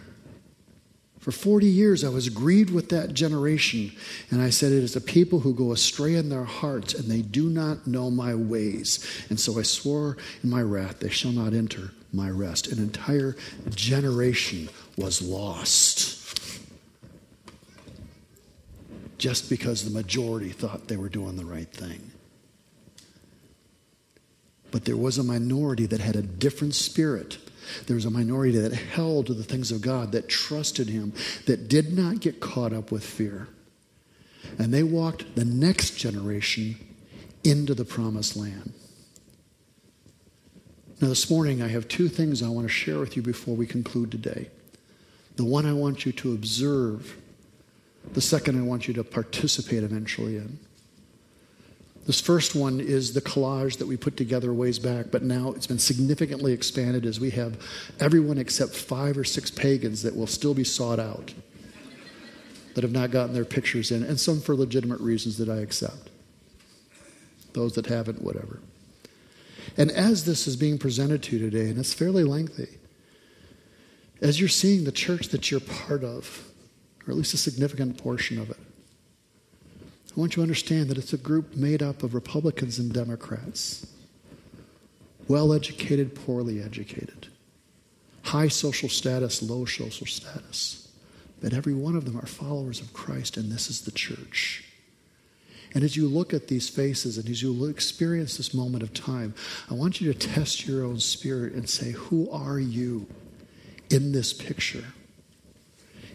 For 1.23 1.31
40 1.31 1.67
years, 1.67 2.03
I 2.03 2.09
was 2.09 2.27
grieved 2.27 2.69
with 2.69 2.89
that 2.89 3.13
generation, 3.13 3.93
and 4.29 4.41
I 4.41 4.49
said, 4.49 4.73
It 4.73 4.83
is 4.83 4.97
a 4.97 5.01
people 5.01 5.39
who 5.39 5.53
go 5.53 5.71
astray 5.71 6.15
in 6.15 6.27
their 6.27 6.43
hearts, 6.43 6.93
and 6.93 7.09
they 7.09 7.21
do 7.21 7.49
not 7.49 7.87
know 7.87 8.11
my 8.11 8.35
ways. 8.35 9.25
And 9.29 9.39
so 9.39 9.57
I 9.57 9.61
swore 9.61 10.17
in 10.43 10.49
my 10.49 10.61
wrath, 10.61 10.99
They 10.99 11.07
shall 11.07 11.31
not 11.31 11.53
enter 11.53 11.91
my 12.11 12.29
rest. 12.29 12.67
An 12.67 12.77
entire 12.77 13.37
generation 13.69 14.67
was 14.97 15.21
lost 15.21 16.59
just 19.17 19.49
because 19.49 19.85
the 19.85 19.97
majority 19.97 20.49
thought 20.49 20.89
they 20.89 20.97
were 20.97 21.07
doing 21.07 21.37
the 21.37 21.45
right 21.45 21.71
thing. 21.71 22.11
But 24.71 24.83
there 24.83 24.97
was 24.97 25.17
a 25.17 25.23
minority 25.23 25.85
that 25.85 26.01
had 26.01 26.17
a 26.17 26.21
different 26.21 26.75
spirit. 26.75 27.37
There 27.87 27.95
was 27.95 28.05
a 28.05 28.09
minority 28.09 28.57
that 28.57 28.73
held 28.73 29.27
to 29.27 29.33
the 29.33 29.43
things 29.43 29.71
of 29.71 29.81
God, 29.81 30.11
that 30.11 30.29
trusted 30.29 30.89
Him, 30.89 31.13
that 31.45 31.67
did 31.67 31.95
not 31.95 32.19
get 32.19 32.39
caught 32.39 32.73
up 32.73 32.91
with 32.91 33.05
fear. 33.05 33.47
And 34.57 34.73
they 34.73 34.83
walked 34.83 35.35
the 35.35 35.45
next 35.45 35.97
generation 35.97 36.75
into 37.43 37.73
the 37.73 37.85
promised 37.85 38.35
land. 38.35 38.73
Now, 41.01 41.09
this 41.09 41.29
morning, 41.29 41.61
I 41.61 41.67
have 41.67 41.87
two 41.87 42.07
things 42.07 42.41
I 42.41 42.47
want 42.47 42.67
to 42.67 42.73
share 42.73 42.99
with 42.99 43.15
you 43.15 43.21
before 43.21 43.55
we 43.55 43.67
conclude 43.67 44.11
today. 44.11 44.49
The 45.35 45.43
one 45.43 45.65
I 45.65 45.73
want 45.73 46.05
you 46.05 46.11
to 46.13 46.33
observe 46.33 47.17
the 48.13 48.21
second, 48.21 48.59
I 48.59 48.63
want 48.63 48.87
you 48.87 48.93
to 48.95 49.03
participate 49.03 49.83
eventually 49.83 50.37
in. 50.37 50.59
This 52.05 52.19
first 52.19 52.53
one 52.53 52.81
is 52.81 53.13
the 53.13 53.21
collage 53.21 53.77
that 53.77 53.87
we 53.87 53.95
put 53.95 54.17
together 54.17 54.53
ways 54.53 54.77
back, 54.77 55.05
but 55.09 55.23
now 55.23 55.53
it's 55.53 55.67
been 55.67 55.79
significantly 55.79 56.51
expanded 56.51 57.05
as 57.05 57.19
we 57.19 57.29
have 57.31 57.57
everyone 57.99 58.37
except 58.37 58.75
five 58.75 59.17
or 59.17 59.23
six 59.23 59.49
pagans 59.49 60.03
that 60.03 60.15
will 60.15 60.27
still 60.27 60.53
be 60.53 60.65
sought 60.65 60.99
out 60.99 61.33
that 62.73 62.83
have 62.83 62.91
not 62.91 63.11
gotten 63.11 63.33
their 63.33 63.45
pictures 63.45 63.91
in, 63.91 64.03
and 64.03 64.19
some 64.19 64.41
for 64.41 64.55
legitimate 64.55 64.99
reasons 64.99 65.37
that 65.37 65.49
I 65.49 65.57
accept. 65.57 66.09
Those 67.53 67.73
that 67.73 67.85
haven't, 67.85 68.21
whatever. 68.21 68.59
And 69.77 69.91
as 69.91 70.25
this 70.25 70.47
is 70.47 70.55
being 70.55 70.77
presented 70.77 71.23
to 71.23 71.37
you 71.37 71.49
today, 71.49 71.69
and 71.69 71.77
it's 71.77 71.93
fairly 71.93 72.23
lengthy, 72.23 72.79
as 74.21 74.39
you're 74.39 74.49
seeing 74.49 74.83
the 74.83 74.91
church 74.91 75.29
that 75.29 75.51
you're 75.51 75.59
part 75.59 76.03
of, 76.03 76.47
or 77.05 77.11
at 77.11 77.17
least 77.17 77.33
a 77.33 77.37
significant 77.37 77.97
portion 77.97 78.39
of 78.39 78.49
it. 78.49 78.57
I 80.15 80.19
want 80.19 80.33
you 80.33 80.35
to 80.35 80.41
understand 80.43 80.89
that 80.89 80.97
it's 80.99 81.13
a 81.13 81.17
group 81.17 81.55
made 81.55 81.81
up 81.81 82.03
of 82.03 82.13
Republicans 82.13 82.77
and 82.77 82.93
Democrats, 82.93 83.87
well 85.27 85.51
educated, 85.51 86.13
poorly 86.13 86.61
educated, 86.61 87.29
high 88.21 88.47
social 88.47 88.89
status, 88.89 89.41
low 89.41 89.65
social 89.65 90.05
status. 90.05 90.87
But 91.41 91.53
every 91.53 91.73
one 91.73 91.95
of 91.95 92.05
them 92.05 92.15
are 92.17 92.27
followers 92.27 92.79
of 92.79 92.93
Christ, 92.93 93.37
and 93.37 93.51
this 93.51 93.71
is 93.71 93.81
the 93.81 93.91
church. 93.91 94.63
And 95.73 95.83
as 95.83 95.97
you 95.97 96.07
look 96.07 96.31
at 96.31 96.47
these 96.47 96.69
faces 96.69 97.17
and 97.17 97.27
as 97.27 97.41
you 97.41 97.65
experience 97.65 98.37
this 98.37 98.53
moment 98.53 98.83
of 98.83 98.93
time, 98.93 99.33
I 99.71 99.73
want 99.73 99.99
you 99.99 100.13
to 100.13 100.19
test 100.19 100.67
your 100.67 100.85
own 100.85 100.99
spirit 100.99 101.53
and 101.53 101.67
say, 101.67 101.91
Who 101.91 102.29
are 102.29 102.59
you 102.59 103.07
in 103.89 104.11
this 104.11 104.31
picture? 104.31 104.85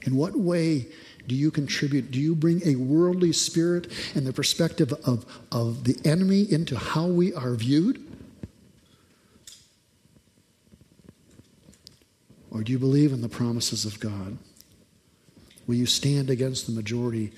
In 0.04 0.14
what 0.14 0.36
way 0.36 0.86
do 1.28 1.34
you 1.34 1.50
contribute? 1.50 2.10
Do 2.10 2.18
you 2.18 2.34
bring 2.34 2.66
a 2.66 2.76
worldly 2.76 3.32
spirit 3.32 3.86
and 4.14 4.26
the 4.26 4.32
perspective 4.32 4.92
of, 5.04 5.26
of 5.52 5.84
the 5.84 5.96
enemy 6.04 6.50
into 6.50 6.76
how 6.76 7.06
we 7.06 7.34
are 7.34 7.54
viewed? 7.54 8.02
Or 12.50 12.62
do 12.62 12.72
you 12.72 12.78
believe 12.78 13.12
in 13.12 13.20
the 13.20 13.28
promises 13.28 13.84
of 13.84 14.00
God? 14.00 14.38
Will 15.66 15.74
you 15.74 15.84
stand 15.84 16.30
against 16.30 16.66
the 16.66 16.72
majority, 16.72 17.30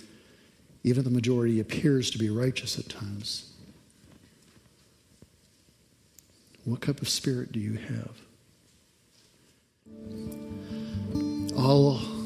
even 0.84 1.02
the 1.02 1.10
majority 1.10 1.58
appears 1.58 2.12
to 2.12 2.18
be 2.18 2.30
righteous 2.30 2.78
at 2.78 2.88
times? 2.88 3.52
What 6.64 6.82
type 6.82 7.02
of 7.02 7.08
spirit 7.08 7.50
do 7.50 7.58
you 7.58 7.76
have? 7.76 8.20
All 11.56 12.19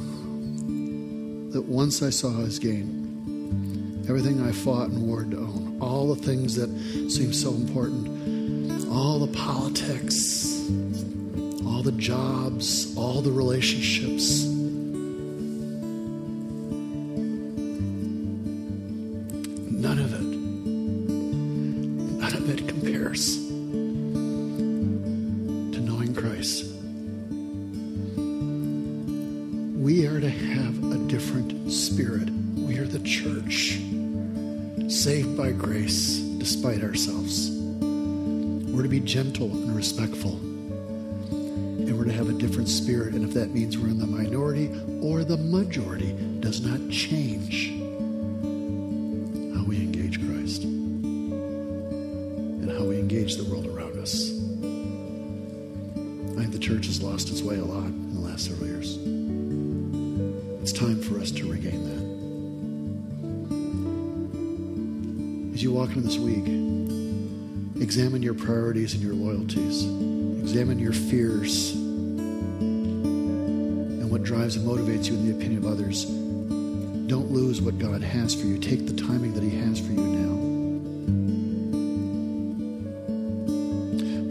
that 1.55 1.65
once 1.67 2.03
I 2.03 2.11
saw 2.11 2.41
as 2.41 2.59
gain. 2.59 4.03
Everything 4.09 4.43
I 4.43 4.51
fought 4.51 4.89
and 4.89 5.07
warred 5.07 5.31
to 5.31 5.37
own, 5.37 5.79
all 5.81 6.13
the 6.13 6.21
things 6.21 6.57
that 6.57 6.69
seem 7.09 7.33
so 7.33 7.55
important, 7.55 8.89
all 8.91 9.21
the 9.21 9.33
politics, 9.33 10.47
all 11.65 11.85
the 11.85 11.93
jobs, 11.93 12.93
all 12.97 13.23
the 13.23 13.31
relationships. 13.31 14.47
None 19.71 20.01
of 20.01 20.13
it, 20.13 20.23
none 22.19 22.35
of 22.35 22.51
it 22.51 22.67
compares 22.67 23.37
to 23.37 23.43
knowing 25.81 26.17
Christ. 26.17 26.74
We 29.85 30.07
are 30.07 30.19
to 30.19 30.31
have 30.31 30.93
a 30.93 30.97
different 31.09 31.71
spirit. 31.71 32.31
We 32.57 32.79
are 32.79 32.87
the 32.87 33.01
church, 33.01 33.83
saved 34.91 35.37
by 35.37 35.53
grace 35.53 36.21
despite 36.39 36.83
ourselves. 36.83 37.51
We're 37.51 38.85
to 38.85 38.89
be 38.89 39.01
gentle 39.01 39.51
and 39.51 39.77
respectful. 39.77 40.37
And 40.37 41.99
we're 41.99 42.07
to 42.07 42.15
have 42.15 42.31
a 42.31 42.33
different 42.33 42.71
spirit. 42.71 43.13
And 43.13 43.29
if 43.29 43.35
that 43.35 43.51
means 43.51 43.77
we're 43.77 43.89
in 43.89 43.99
the 43.99 44.07
minority 44.07 44.71
or 45.03 45.23
the 45.23 45.37
majority, 45.37 46.15
does 46.41 46.63
not 46.63 46.81
change 46.91 47.84
into 65.95 66.09
this 66.09 66.19
week, 66.19 66.45
examine 67.81 68.21
your 68.21 68.35
priorities 68.35 68.95
and 68.95 69.03
your 69.03 69.15
loyalties, 69.15 69.85
examine 70.41 70.81
your 70.81 70.93
fears 70.93 71.71
and 71.73 73.31
what 74.11 74.25
drives 74.25 74.57
and 74.57 74.67
motivates 74.67 75.07
you 75.07 75.15
in 75.15 75.29
the 75.29 75.37
opinion 75.37 75.65
of 75.65 75.71
others. 75.71 76.07
Don't 77.07 77.31
lose 77.31 77.63
what 77.63 77.79
God 77.79 78.03
has 78.03 78.35
for 78.35 78.47
you. 78.47 78.59
Take 78.59 78.89
the 78.89 78.95
timing 78.95 79.35
that 79.35 79.45
He 79.45 79.51
has 79.51 79.79
for 79.79 79.93
you 79.93 80.01
now. 80.01 80.35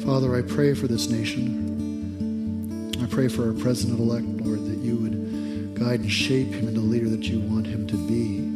Father, 0.06 0.36
I 0.36 0.42
pray 0.42 0.74
for 0.74 0.88
this 0.88 1.08
nation. 1.08 2.92
I 3.02 3.06
pray 3.06 3.30
for 3.30 3.48
our 3.48 3.54
president 3.54 4.02
elect, 4.02 4.26
Lord, 4.26 4.66
that 4.66 4.80
you 4.80 4.98
would 4.98 5.80
guide 5.80 6.02
and 6.02 6.12
shape 6.12 6.50
him 6.50 6.68
into 6.68 6.82
the 6.82 6.86
leader 6.86 7.08
that 7.10 7.24
you 7.24 7.40
want 7.40 7.68
him 7.68 7.88
to 7.88 7.96
be. 7.96 8.53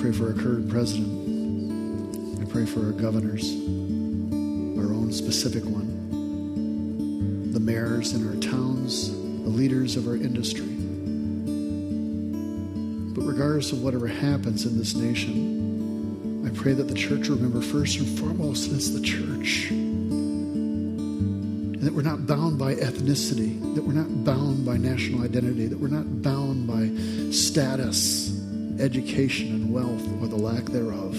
I 0.00 0.02
pray 0.02 0.12
for 0.12 0.28
our 0.28 0.32
current 0.32 0.70
president. 0.70 2.40
I 2.40 2.46
pray 2.50 2.64
for 2.64 2.86
our 2.86 2.92
governors, 2.92 3.52
our 3.52 4.94
own 4.94 5.12
specific 5.12 5.62
one, 5.62 7.52
the 7.52 7.60
mayors 7.60 8.14
in 8.14 8.26
our 8.26 8.36
towns, 8.36 9.10
the 9.10 9.50
leaders 9.50 9.96
of 9.96 10.08
our 10.08 10.14
industry. 10.14 10.64
But 13.14 13.26
regardless 13.26 13.72
of 13.72 13.82
whatever 13.82 14.06
happens 14.06 14.64
in 14.64 14.78
this 14.78 14.94
nation, 14.94 16.46
I 16.46 16.50
pray 16.58 16.72
that 16.72 16.88
the 16.88 16.94
church 16.94 17.28
remember 17.28 17.60
first 17.60 17.98
and 17.98 18.18
foremost 18.18 18.70
that 18.70 18.76
it's 18.76 18.92
the 18.92 19.02
church 19.02 19.70
and 19.70 21.78
that 21.82 21.92
we're 21.92 22.00
not 22.00 22.26
bound 22.26 22.58
by 22.58 22.74
ethnicity, 22.74 23.74
that 23.74 23.84
we're 23.84 23.92
not 23.92 24.24
bound 24.24 24.64
by 24.64 24.78
national 24.78 25.24
identity, 25.24 25.66
that 25.66 25.78
we're 25.78 25.88
not 25.88 26.22
bound 26.22 26.66
by 26.66 26.88
status, 27.32 28.39
education, 28.80 29.48
and 29.48 29.72
wealth, 29.72 30.06
or 30.20 30.26
the 30.26 30.36
lack 30.36 30.64
thereof. 30.64 31.12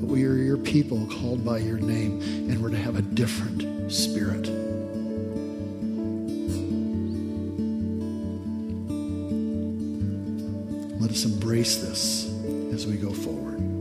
But 0.00 0.08
we 0.08 0.24
are 0.24 0.34
your 0.34 0.56
people 0.56 1.06
called 1.06 1.44
by 1.44 1.58
your 1.58 1.78
name, 1.78 2.20
and 2.48 2.62
we're 2.62 2.70
to 2.70 2.76
have 2.76 2.96
a 2.96 3.02
different 3.02 3.92
spirit. 3.92 4.46
Let 11.00 11.10
us 11.10 11.24
embrace 11.24 11.76
this 11.76 12.26
as 12.72 12.86
we 12.86 12.96
go 12.96 13.12
forward. 13.12 13.77